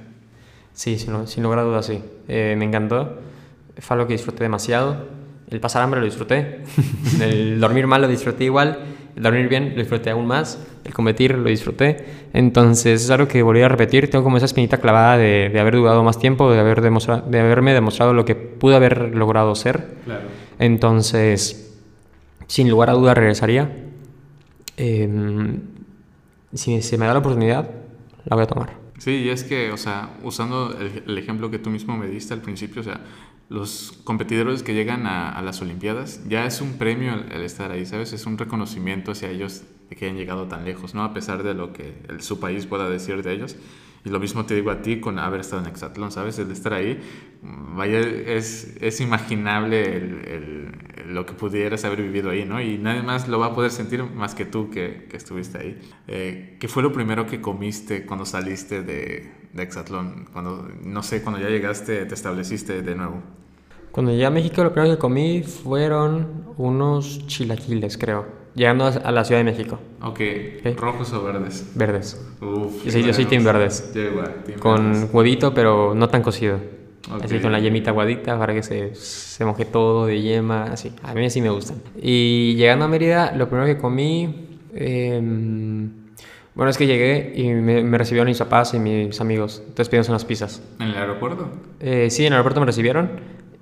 [0.73, 2.03] Sí, sin, sin lugar a dudas, sí.
[2.27, 3.19] Eh, me encantó,
[3.79, 4.97] fue algo que disfruté demasiado.
[5.51, 6.63] El pasar hambre lo disfruté,
[7.21, 8.79] el dormir mal lo disfruté igual,
[9.17, 12.05] el dormir bien lo disfruté aún más, el competir lo disfruté.
[12.33, 14.11] Entonces es algo que volví a repetir.
[14.11, 17.41] Tengo como esa espinita clavada de, de haber dudado más tiempo, de, haber demostrado, de
[17.41, 19.97] haberme demostrado lo que pude haber logrado ser.
[20.05, 20.23] Claro.
[20.59, 21.77] Entonces,
[22.47, 23.71] sin lugar a duda regresaría.
[24.77, 25.09] Eh,
[26.53, 27.71] si se me da la oportunidad,
[28.25, 28.85] la voy a tomar.
[28.99, 32.33] Sí, y es que, o sea, usando el, el, ejemplo que tú mismo me diste
[32.33, 33.01] al principio, o sea,
[33.49, 38.13] los competidores que llegan a, las Olimpiadas ya es un premio el, estar ahí, ¿sabes?
[38.13, 41.05] Es un reconocimiento hacia ellos de que hayan llegado tan lejos, ¿no?
[41.05, 43.57] A pesar de lo que su país pueda decir de ellos.
[44.05, 46.39] Y lo mismo te digo a ti con haber estado en Exatlón, ¿sabes?
[46.39, 47.01] El estar ahí,
[47.43, 52.61] vaya, es, es imaginable el, el, lo que pudieras haber vivido ahí, ¿no?
[52.61, 55.81] Y nadie más lo va a poder sentir más que tú que, que estuviste ahí.
[56.07, 60.27] Eh, ¿Qué fue lo primero que comiste cuando saliste de, de Exatlón?
[60.33, 63.23] Cuando, no sé, cuando ya llegaste, te estableciste de nuevo.
[63.91, 68.44] Cuando llegué a México, lo primero que comí fueron unos chilaquiles, creo.
[68.55, 69.81] Llegando a la Ciudad de México.
[70.01, 70.13] Ok.
[70.13, 70.75] ¿Okay?
[70.77, 71.73] ¿Rojos o verdes?
[71.75, 72.25] Verdes.
[72.41, 73.93] Uf, yo, soy, yo soy team verdes.
[73.95, 75.11] Yo igual, team con verdes.
[75.13, 76.59] huevito, pero no tan cocido.
[77.07, 77.25] Okay.
[77.25, 80.93] Así con la yemita aguadita para que se, se moje todo de yema, así.
[81.03, 81.79] A mí sí me gustan.
[82.01, 84.49] Y llegando a Mérida, lo primero que comí...
[84.73, 85.21] Eh,
[86.55, 89.59] bueno, es que llegué y me, me, recibieron mis papás y mis amigos.
[89.61, 90.63] Entonces pedimos unas pizzas.
[90.79, 91.49] ¿En el aeropuerto?
[91.81, 93.11] Eh, sí, en el aeropuerto me recibieron.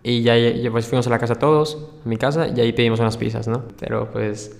[0.03, 3.01] Y ya, ya pues fuimos a la casa todos, a mi casa, y ahí pedimos
[3.01, 3.64] unas pizzas, ¿no?
[3.80, 4.59] Pero pues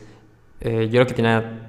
[0.65, 1.69] eh, yo lo que tenía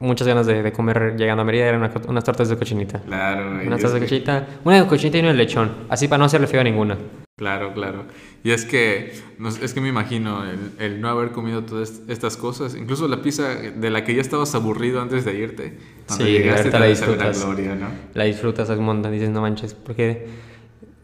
[0.00, 3.00] muchas ganas de, de, comer llegando a Mérida eran una, unas tortas de cochinita.
[3.00, 3.50] Claro.
[3.50, 4.46] Unas tortas de cochinita.
[4.64, 5.70] Una de cochinita y una de lechón.
[5.88, 6.98] Así para no hacerle feo a ninguna.
[7.36, 8.04] Claro, claro.
[8.44, 9.14] Y es que,
[9.62, 13.54] es que me imagino el, el, no haber comido todas estas cosas, incluso la pizza
[13.54, 15.78] de la que ya estabas aburrido antes de irte.
[16.06, 17.38] Cuando sí, llegaste te la disfrutas.
[17.38, 17.86] La, gloria, ¿no?
[18.14, 20.26] la disfrutas un montón, dices, no manches, porque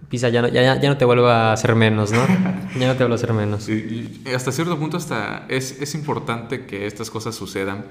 [0.09, 2.27] pizza ya no, ya, ya no te vuelve a hacer menos, ¿no?
[2.79, 3.69] ya no te vuelve a hacer menos.
[3.69, 7.85] Y, y hasta cierto punto hasta es, es importante que estas cosas sucedan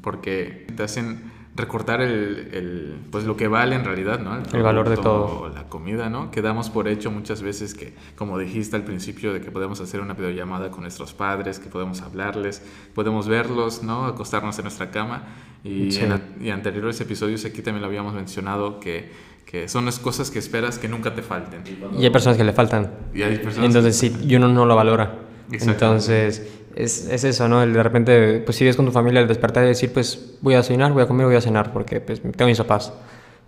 [0.00, 4.36] porque te hacen recortar el, el, pues lo que vale en realidad, ¿no?
[4.36, 5.48] El, valor de todo.
[5.48, 6.30] La comida, ¿no?
[6.30, 10.14] Quedamos por hecho muchas veces que, como dijiste al principio, de que podemos hacer una
[10.14, 12.62] videollamada con nuestros padres, que podemos hablarles,
[12.94, 14.06] podemos verlos, ¿no?
[14.06, 15.24] Acostarnos en nuestra cama.
[15.62, 19.10] Y, en, y anteriores episodios aquí también lo habíamos mencionado que,
[19.50, 21.62] que son las cosas que esperas que nunca te falten.
[21.98, 22.88] Y hay personas que le faltan.
[23.12, 25.18] Y hay personas Entonces, sí, y uno no lo valora.
[25.50, 26.46] Entonces,
[26.76, 27.60] es, es, eso, ¿no?
[27.60, 30.54] El de repente, pues si ves con tu familia el despertar y decir, pues voy
[30.54, 32.92] a desayunar, voy a comer, voy a cenar, porque pues tengo mis papás,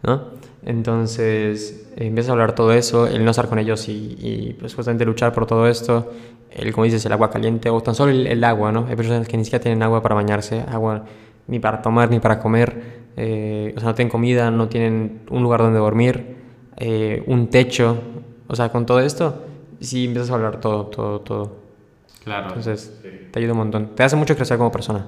[0.03, 0.31] ¿no?
[0.65, 5.05] Entonces, empiezas a hablar todo eso, el no estar con ellos y, y pues justamente
[5.05, 6.13] luchar por todo esto,
[6.51, 8.87] el, como dices, el agua caliente o tan solo el, el, agua, ¿no?
[8.89, 11.05] Hay personas que ni siquiera tienen agua para bañarse, agua
[11.47, 15.43] ni para tomar ni para comer, eh, o sea, no tienen comida, no tienen un
[15.43, 16.37] lugar donde dormir,
[16.77, 17.99] eh, un techo,
[18.47, 19.43] o sea, con todo esto,
[19.81, 21.57] sí empiezas a hablar todo, todo, todo.
[22.25, 22.49] Claro.
[22.49, 23.09] Entonces, sí.
[23.31, 23.95] te ayuda un montón.
[23.95, 25.07] Te hace mucho crecer como persona.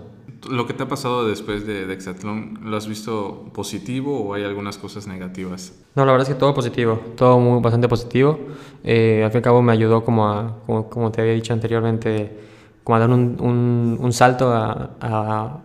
[0.50, 4.44] ¿Lo que te ha pasado después de, de Exatlón, lo has visto positivo o hay
[4.44, 5.72] algunas cosas negativas?
[5.94, 8.38] No, la verdad es que todo positivo, todo muy, bastante positivo.
[8.82, 11.52] Eh, al fin y al cabo me ayudó como, a, como, como, te había dicho
[11.52, 12.36] anteriormente,
[12.82, 15.60] como a dar un, un, un salto a, a,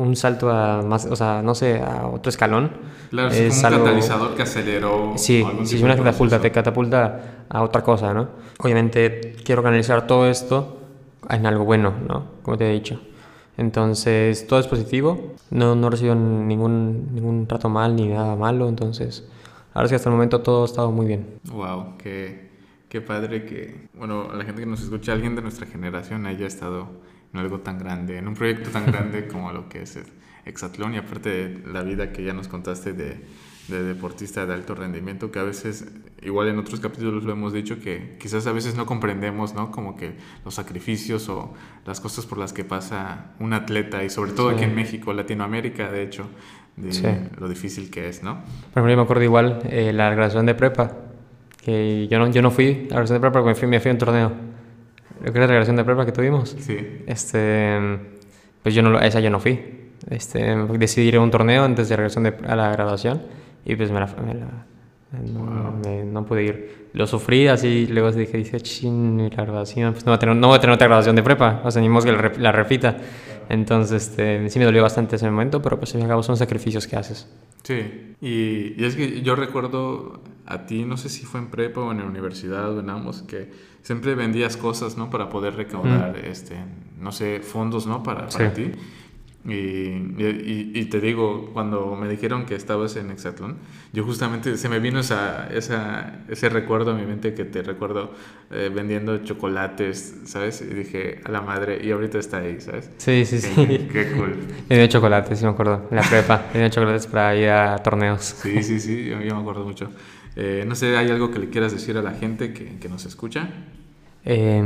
[0.00, 2.72] un salto a más, o sea, no sé, a otro escalón.
[3.10, 3.84] Claro, es, es como un algo...
[3.84, 5.12] catalizador que aceleró.
[5.16, 8.28] Sí, sí, es una catapulta, te catapulta a otra cosa, ¿no?
[8.58, 10.78] Obviamente quiero canalizar todo esto
[11.28, 12.24] en algo bueno, ¿no?
[12.42, 13.00] Como te he dicho.
[13.58, 15.34] Entonces, todo es positivo.
[15.50, 18.70] No, no recibo ningún, ningún trato mal ni nada malo.
[18.70, 19.28] Entonces,
[19.74, 21.26] ahora sí, hasta el momento todo ha estado muy bien.
[21.52, 22.48] Wow, qué,
[22.88, 26.88] qué padre que, bueno, la gente que nos escucha, alguien de nuestra generación haya estado
[27.32, 29.98] en algo tan grande, en un proyecto tan grande como lo que es
[30.44, 33.20] Exatlón y aparte de la vida que ya nos contaste de,
[33.70, 35.86] de deportista de alto rendimiento que a veces,
[36.22, 39.70] igual en otros capítulos lo hemos dicho, que quizás a veces no comprendemos, ¿no?
[39.70, 40.12] Como que
[40.44, 41.54] los sacrificios o
[41.86, 44.56] las cosas por las que pasa un atleta y sobre todo sí.
[44.56, 46.26] aquí en México, Latinoamérica, de hecho,
[46.76, 47.06] de sí.
[47.38, 48.42] lo difícil que es, ¿no?
[48.72, 50.96] Por ejemplo, yo me acuerdo igual eh, la graduación de prepa,
[51.62, 53.80] que yo no, yo no fui a la graduación de prepa porque me fui, me
[53.80, 54.49] fui a un torneo.
[55.20, 56.56] Creo que la graduación de prepa que tuvimos.
[56.58, 57.02] Sí.
[57.06, 57.78] Este,
[58.62, 59.60] pues yo no, a esa yo no fui.
[60.08, 63.22] Este, decidí ir a un torneo antes de regresar de, a la graduación
[63.64, 64.66] y pues me la, me la
[65.12, 65.72] no, wow.
[65.84, 66.88] me, no, pude ir.
[66.92, 70.48] Lo sufrí así, luego dije, dije, chin, mi graduación, pues no voy, a tener, no
[70.48, 72.96] voy a tener otra graduación de prepa, o sea, ni que la, la repita.
[73.48, 76.96] Entonces, este, sí me dolió bastante ese momento, pero pues al cabo son sacrificios que
[76.96, 77.28] haces.
[77.64, 81.80] Sí, y, y, es que yo recuerdo a ti, no sé si fue en prepa
[81.80, 83.50] o en la universidad o en ambos, que
[83.82, 85.10] siempre vendías cosas, ¿no?
[85.10, 86.26] Para poder recaudar, mm.
[86.26, 86.56] este,
[86.98, 88.02] no sé, fondos, ¿no?
[88.02, 88.62] Para, para sí.
[88.62, 88.72] ti.
[89.42, 93.56] Y, y, y, te digo, cuando me dijeron que estabas en Exatlón,
[93.90, 98.12] yo justamente se me vino esa, esa, ese recuerdo a mi mente que te recuerdo
[98.50, 100.60] eh, vendiendo chocolates, ¿sabes?
[100.60, 102.90] Y dije, a la madre, y ahorita está ahí, ¿sabes?
[102.98, 103.88] Sí, sí, qué, sí.
[103.90, 104.36] Qué cool.
[104.68, 108.22] Vendía chocolates, sí me acuerdo, en la prepa, vendía chocolates para ir a torneos.
[108.42, 109.88] Sí, sí, sí, yo, yo me acuerdo mucho.
[110.42, 113.04] Eh, no sé, ¿hay algo que le quieras decir a la gente que, que nos
[113.04, 113.50] escucha?
[114.24, 114.62] Eh,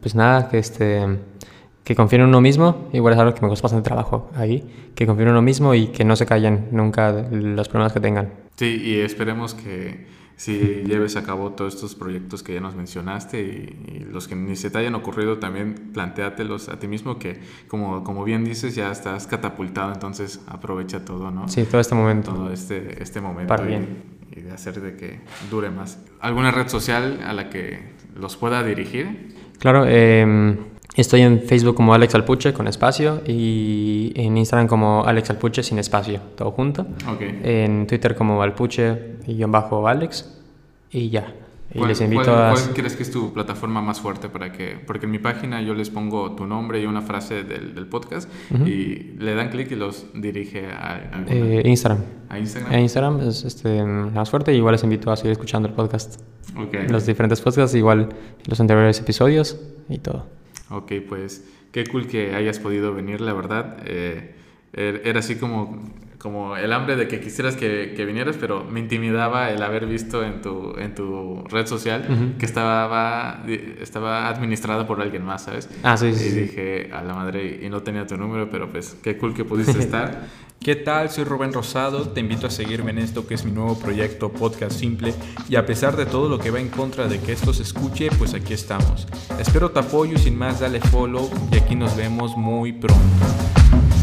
[0.00, 1.06] pues nada, que este
[1.84, 5.06] que confíen en uno mismo, igual es algo que me costó bastante trabajo ahí, que
[5.06, 8.30] confíen en uno mismo y que no se callen nunca los problemas que tengan.
[8.56, 10.06] Sí, y esperemos que
[10.36, 14.36] si lleves a cabo todos estos proyectos que ya nos mencionaste y, y, los que
[14.36, 18.74] ni se te hayan ocurrido también planteátelos a ti mismo que como, como bien dices
[18.74, 21.48] ya estás catapultado, entonces aprovecha todo, ¿no?
[21.48, 22.32] Sí, todo este momento.
[22.32, 23.48] Todo este, este momento.
[23.48, 24.17] Para bien.
[24.46, 25.20] Y, hacer de que
[25.50, 25.98] dure más.
[26.20, 27.80] ¿Alguna red social a la que
[28.14, 29.34] los pueda dirigir?
[29.58, 30.56] Claro, eh,
[30.98, 35.78] Estoy en Facebook como Alex Alpuche con espacio y en Instagram como Alex Alpuche sin
[35.78, 36.88] espacio, todo junto.
[37.14, 37.40] Okay.
[37.44, 40.42] En Twitter como Alpuche y bajo Alex
[40.90, 41.32] y ya.
[41.70, 42.52] Y ¿Cuál, les invito cuál, a...
[42.52, 44.78] ¿Cuál crees que es tu plataforma más fuerte para que...?
[44.86, 48.30] Porque en mi página yo les pongo tu nombre y una frase del, del podcast
[48.50, 48.68] uh -huh.
[48.68, 51.10] y le dan clic y los dirige a...
[51.12, 52.02] a eh, Instagram.
[52.30, 52.72] ¿A Instagram?
[52.72, 56.22] A Instagram es este, más fuerte y igual les invito a seguir escuchando el podcast.
[56.56, 56.88] Okay.
[56.88, 58.08] Los diferentes podcasts, igual
[58.46, 59.60] los anteriores episodios
[59.90, 60.26] y todo.
[60.70, 63.76] Ok, pues qué cool que hayas podido venir, la verdad.
[63.84, 64.34] Eh,
[64.72, 65.78] er, era así como,
[66.18, 70.24] como el hambre de que quisieras que, que, vinieras, pero me intimidaba el haber visto
[70.24, 72.36] en tu, en tu red social uh -huh.
[72.36, 73.44] que estaba,
[73.80, 75.68] estaba administrada por alguien más, ¿sabes?
[75.82, 76.28] Ah, sí, y sí.
[76.28, 79.44] Y dije, a la madre, y no tenía tu número, pero pues qué cool que
[79.44, 80.26] pudiste estar.
[80.60, 81.08] ¿Qué tal?
[81.08, 84.72] Soy Rubén Rosado, te invito a seguirme en esto que es mi nuevo proyecto Podcast
[84.72, 85.14] Simple
[85.48, 88.08] y a pesar de todo lo que va en contra de que esto se escuche,
[88.18, 89.06] pues aquí estamos.
[89.38, 93.97] Espero tu apoyo y sin más dale follow y aquí nos vemos muy pronto.